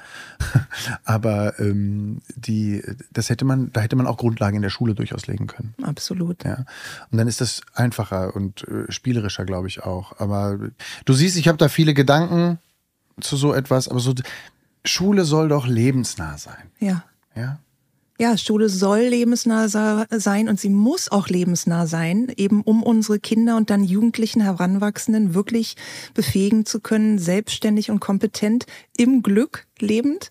[1.04, 5.28] aber ähm, die, das hätte man, da hätte man auch Grundlagen in der Schule durchaus
[5.28, 5.74] legen können.
[5.84, 6.44] Absolut.
[6.44, 6.66] Ja.
[7.12, 10.20] Und dann ist das einfacher und äh, spielerischer, glaube ich auch.
[10.20, 10.58] Aber
[11.06, 12.60] du siehst, ich habe da viele Gedanken
[13.20, 14.14] zu so etwas, aber so
[14.86, 16.72] Schule soll doch lebensnah sein.
[16.80, 17.04] Ja.
[17.36, 17.60] Ja.
[18.20, 23.57] Ja, Schule soll lebensnah sein und sie muss auch lebensnah sein, eben um unsere Kinder
[23.57, 25.76] und dann Jugendlichen, Heranwachsenden wirklich
[26.14, 28.66] befähigen zu können, selbstständig und kompetent
[28.97, 30.30] im Glück lebend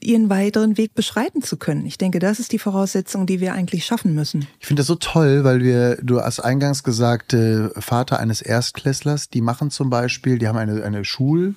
[0.00, 1.84] ihren weiteren Weg beschreiten zu können.
[1.84, 4.46] Ich denke, das ist die Voraussetzung, die wir eigentlich schaffen müssen.
[4.58, 9.28] Ich finde das so toll, weil wir, du hast eingangs gesagt, äh, Vater eines Erstklässlers,
[9.28, 11.56] die machen zum Beispiel, die haben eine, eine Schul-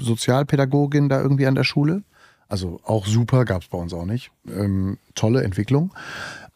[0.00, 2.02] Sozialpädagogin da irgendwie an der Schule.
[2.48, 4.30] Also auch super, gab es bei uns auch nicht.
[4.46, 5.92] Ähm, tolle Entwicklung.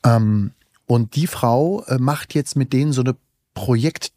[0.04, 0.52] Ähm,
[0.86, 3.16] und die Frau äh, macht jetzt mit denen so eine
[3.54, 4.12] Projekt,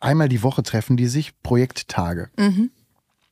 [0.00, 2.30] einmal die Woche treffen die sich, Projekttage.
[2.38, 2.70] Mhm.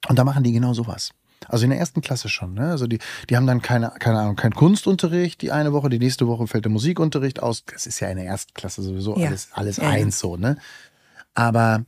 [0.09, 1.13] Und da machen die genau sowas.
[1.49, 2.55] Also in der ersten Klasse schon.
[2.55, 2.71] Ne?
[2.71, 6.27] Also die, die haben dann keine, keine Ahnung, keinen Kunstunterricht die eine Woche, die nächste
[6.27, 7.65] Woche fällt der Musikunterricht aus.
[7.67, 9.29] Das ist ja in der ersten Klasse sowieso ja.
[9.29, 9.89] alles, alles ja.
[9.89, 10.57] eins so, ne?
[11.35, 11.85] Aber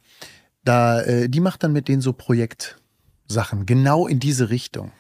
[0.65, 2.79] da, äh, die macht dann mit denen so Projekt,
[3.27, 4.93] Sachen, genau in diese Richtung.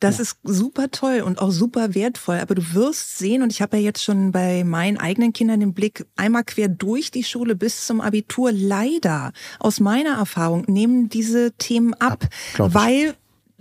[0.00, 0.22] Das ja.
[0.22, 2.38] ist super toll und auch super wertvoll.
[2.38, 5.74] Aber du wirst sehen, und ich habe ja jetzt schon bei meinen eigenen Kindern den
[5.74, 8.52] Blick einmal quer durch die Schule bis zum Abitur.
[8.52, 12.28] Leider, aus meiner Erfahrung, nehmen diese Themen ab,
[12.58, 13.14] ab weil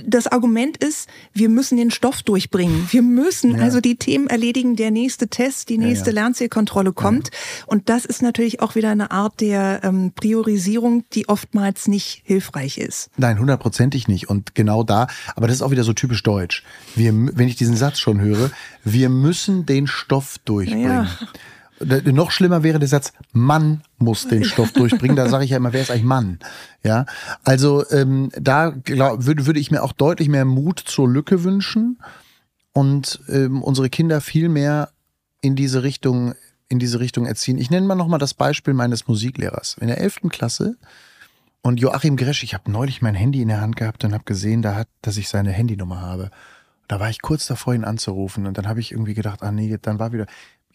[0.06, 2.88] das Argument ist, wir müssen den Stoff durchbringen.
[2.91, 3.64] Wir müssen ja.
[3.64, 6.22] also die Themen erledigen, der nächste Test, die nächste ja, ja.
[6.24, 7.30] Lernzielkontrolle kommt.
[7.66, 12.78] Und das ist natürlich auch wieder eine Art der ähm, Priorisierung, die oftmals nicht hilfreich
[12.78, 13.10] ist.
[13.18, 14.30] Nein, hundertprozentig nicht.
[14.30, 16.64] Und genau da, aber das ist auch wieder so typisch deutsch.
[16.95, 18.52] Wir, wenn ich diesen Satz schon höre,
[18.84, 21.08] wir müssen den Stoff durchbringen.
[21.80, 25.16] Noch schlimmer wäre der Satz, Mann muss den Stoff durchbringen.
[25.16, 26.40] Da sage ich ja immer, wer ist eigentlich Mann?
[26.84, 27.06] Ja,
[27.44, 32.00] also ähm, da glaub, würde, würde ich mir auch deutlich mehr Mut zur Lücke wünschen
[32.74, 34.90] und ähm, unsere Kinder viel mehr
[35.42, 36.34] in diese Richtung
[36.70, 37.58] in diese Richtung erziehen.
[37.58, 39.78] Ich nenne mal nochmal das Beispiel meines Musiklehrers.
[39.80, 40.22] In der 11.
[40.30, 40.76] Klasse
[41.62, 44.62] und Joachim Gresch, ich habe neulich mein Handy in der Hand gehabt und habe gesehen,
[44.62, 46.30] da hat, dass ich seine Handynummer habe.
[46.88, 49.78] Da war ich kurz davor, ihn anzurufen und dann habe ich irgendwie gedacht, ah nee,
[49.82, 50.26] dann war wieder,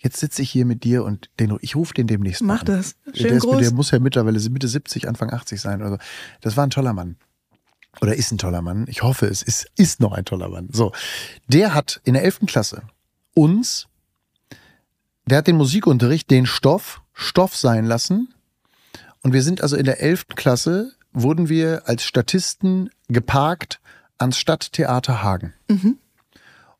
[0.02, 2.76] jetzt sitze ich hier mit dir und den, ich rufe den demnächst Mach mal.
[2.76, 2.96] das.
[3.14, 3.60] Schön der, groß.
[3.60, 5.82] Ist, der muss ja mittlerweile Mitte 70, Anfang 80 sein.
[5.82, 5.98] Also,
[6.40, 7.16] das war ein toller Mann.
[8.00, 8.86] Oder ist ein toller Mann.
[8.88, 10.68] Ich hoffe, es ist, ist noch ein toller Mann.
[10.72, 10.92] So.
[11.46, 12.40] Der hat in der 11.
[12.46, 12.82] Klasse
[13.34, 13.88] uns,
[15.26, 18.34] der hat den Musikunterricht, den Stoff, Stoff sein lassen.
[19.22, 20.28] Und wir sind also in der 11.
[20.34, 23.80] Klasse, wurden wir als Statisten geparkt
[24.18, 25.52] ans Stadttheater Hagen.
[25.68, 25.98] Mhm.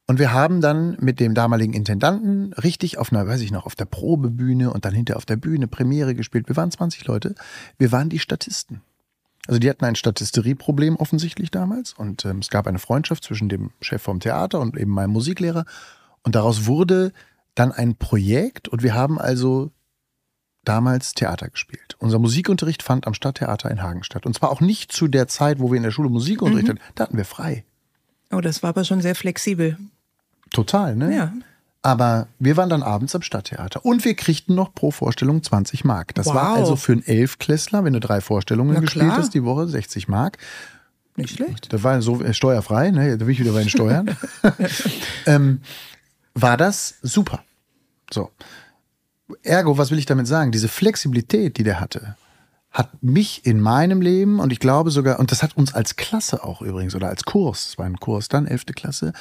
[0.07, 3.77] Und wir haben dann mit dem damaligen Intendanten richtig auf einer, weiß ich noch, auf
[3.77, 6.49] der Probebühne und dann hinter auf der Bühne Premiere gespielt.
[6.49, 7.35] Wir waren 20 Leute.
[7.79, 8.83] Wir waren die Statisten.
[9.49, 13.71] Also die hatten ein Statisterieproblem offensichtlich damals und ähm, es gab eine Freundschaft zwischen dem
[13.81, 15.65] Chef vom Theater und eben meinem Musiklehrer
[16.23, 17.13] und daraus wurde
[17.57, 19.73] dann ein Projekt und wir haben also
[20.65, 21.97] damals Theater gespielt.
[21.99, 25.59] Unser Musikunterricht fand am Stadttheater in Hagen statt und zwar auch nicht zu der Zeit,
[25.59, 26.73] wo wir in der Schule Musikunterricht mhm.
[26.75, 26.83] hatten.
[26.95, 27.65] Da hatten wir frei.
[28.33, 29.77] Oh, das war aber schon sehr flexibel.
[30.51, 31.15] Total, ne?
[31.15, 31.33] Ja.
[31.83, 36.15] Aber wir waren dann abends am Stadttheater und wir kriegten noch pro Vorstellung 20 Mark.
[36.15, 36.35] Das wow.
[36.35, 39.19] war also für einen Elfklässler, wenn du drei Vorstellungen Na gespielt klar.
[39.19, 40.39] hast die Woche, 60 Mark.
[41.17, 41.73] Nicht schlecht.
[41.73, 43.19] Das war so äh, steuerfrei, ne?
[43.19, 44.17] Da bin ich wieder bei den Steuern.
[45.27, 45.61] ähm,
[46.35, 47.43] war das super.
[48.11, 48.31] So.
[49.43, 50.53] Ergo, was will ich damit sagen?
[50.53, 52.17] Diese Flexibilität, die der hatte,
[52.73, 56.43] hat mich in meinem Leben und ich glaube sogar, und das hat uns als Klasse
[56.43, 58.67] auch übrigens oder als Kurs, es war ein Kurs dann, 11.
[58.75, 59.13] Klasse,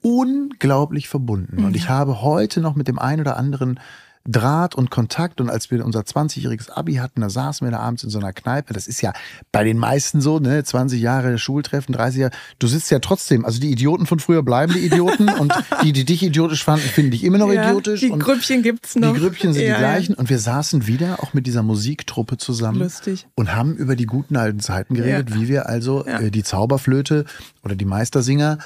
[0.00, 1.64] unglaublich verbunden.
[1.64, 3.80] Und ich habe heute noch mit dem einen oder anderen
[4.28, 5.40] Draht und Kontakt.
[5.40, 8.32] Und als wir unser 20-jähriges Abi hatten, da saßen wir da abends in so einer
[8.32, 8.74] Kneipe.
[8.74, 9.12] Das ist ja
[9.52, 10.62] bei den meisten so, ne?
[10.62, 12.32] 20 Jahre Schultreffen, 30 Jahre.
[12.58, 15.52] Du sitzt ja trotzdem, also die Idioten von früher bleiben die Idioten und
[15.82, 18.00] die, die dich idiotisch fanden, finden dich immer noch ja, idiotisch.
[18.00, 19.14] Die Grüppchen gibt's noch.
[19.14, 20.14] Die Grüppchen sind ja, die gleichen.
[20.14, 22.80] Und wir saßen wieder auch mit dieser Musiktruppe zusammen.
[22.80, 23.26] Lustig.
[23.34, 25.36] Und haben über die guten alten Zeiten geredet, ja.
[25.36, 27.24] wie wir also äh, die Zauberflöte
[27.62, 28.58] oder die Meistersinger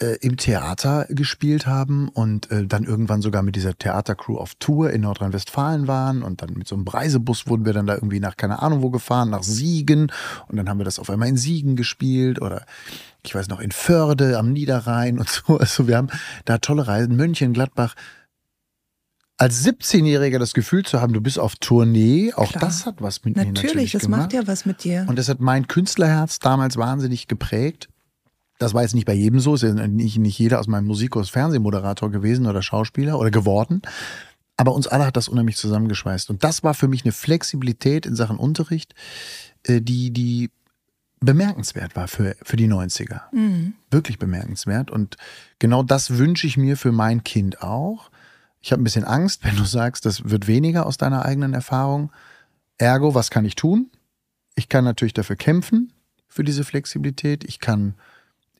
[0.00, 4.90] äh, im Theater gespielt haben und äh, dann irgendwann sogar mit dieser Theatercrew auf Tour
[4.90, 8.36] in Nordrhein-Westfalen waren und dann mit so einem Reisebus wurden wir dann da irgendwie nach
[8.36, 10.12] keine Ahnung wo gefahren, nach Siegen
[10.48, 12.66] und dann haben wir das auf einmal in Siegen gespielt oder
[13.24, 15.58] ich weiß noch in Förde am Niederrhein und so.
[15.58, 16.08] Also wir haben
[16.44, 17.94] da tolle Reisen, München, Gladbach.
[19.38, 22.64] Als 17-Jähriger das Gefühl zu haben, du bist auf Tournee, auch Klar.
[22.64, 24.20] das hat was mit natürlich, mir natürlich das gemacht.
[24.20, 25.06] macht ja was mit dir.
[25.08, 27.88] Und das hat mein Künstlerherz damals wahnsinnig geprägt.
[28.62, 31.30] Das war jetzt nicht bei jedem so, ist ja nicht, nicht jeder aus meinem Musikkurs
[31.30, 33.82] Fernsehmoderator gewesen oder Schauspieler oder geworden.
[34.56, 36.30] Aber uns alle hat das unheimlich zusammengeschweißt.
[36.30, 38.94] Und das war für mich eine Flexibilität in Sachen Unterricht,
[39.64, 40.50] äh, die, die
[41.18, 43.22] bemerkenswert war für, für die 90er.
[43.32, 43.74] Mhm.
[43.90, 44.90] Wirklich bemerkenswert.
[44.90, 45.16] Und
[45.58, 48.10] genau das wünsche ich mir für mein Kind auch.
[48.60, 52.12] Ich habe ein bisschen Angst, wenn du sagst, das wird weniger aus deiner eigenen Erfahrung.
[52.78, 53.90] Ergo, was kann ich tun?
[54.54, 55.92] Ich kann natürlich dafür kämpfen,
[56.28, 57.42] für diese Flexibilität.
[57.44, 57.94] Ich kann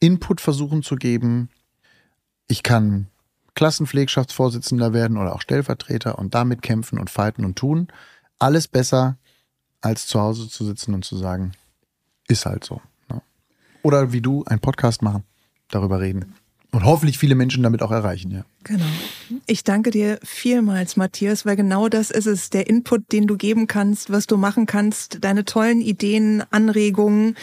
[0.02, 1.48] Input versuchen zu geben.
[2.48, 3.06] Ich kann
[3.54, 7.86] Klassenpflegschaftsvorsitzender werden oder auch Stellvertreter und damit kämpfen und fighten und tun.
[8.40, 9.16] Alles besser,
[9.80, 11.52] als zu Hause zu sitzen und zu sagen,
[12.26, 12.80] ist halt so.
[13.08, 13.22] Ne?
[13.82, 15.22] Oder wie du, einen Podcast machen,
[15.70, 16.34] darüber reden.
[16.72, 18.44] Und hoffentlich viele Menschen damit auch erreichen, ja.
[18.64, 18.86] Genau.
[19.46, 23.68] Ich danke dir vielmals, Matthias, weil genau das ist es, der Input, den du geben
[23.68, 27.36] kannst, was du machen kannst, deine tollen Ideen, Anregungen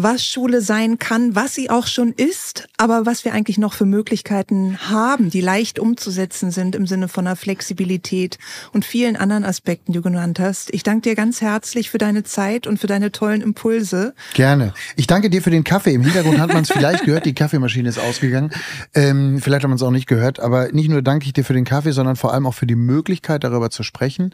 [0.00, 3.84] was Schule sein kann, was sie auch schon ist, aber was wir eigentlich noch für
[3.84, 8.38] Möglichkeiten haben, die leicht umzusetzen sind im Sinne von einer Flexibilität
[8.72, 10.72] und vielen anderen Aspekten, die du genannt hast.
[10.72, 14.14] Ich danke dir ganz herzlich für deine Zeit und für deine tollen Impulse.
[14.34, 14.72] Gerne.
[14.94, 15.94] Ich danke dir für den Kaffee.
[15.94, 18.50] Im Hintergrund hat man es vielleicht gehört, die Kaffeemaschine ist ausgegangen.
[18.94, 21.54] Ähm, vielleicht hat man es auch nicht gehört, aber nicht nur danke ich dir für
[21.54, 24.32] den Kaffee, sondern vor allem auch für die Möglichkeit, darüber zu sprechen.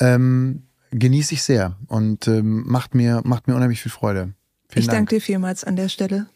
[0.00, 4.34] Ähm, genieße ich sehr und ähm, macht mir macht mir unheimlich viel Freude.
[4.74, 6.26] Vielen ich danke dir vielmals an der Stelle.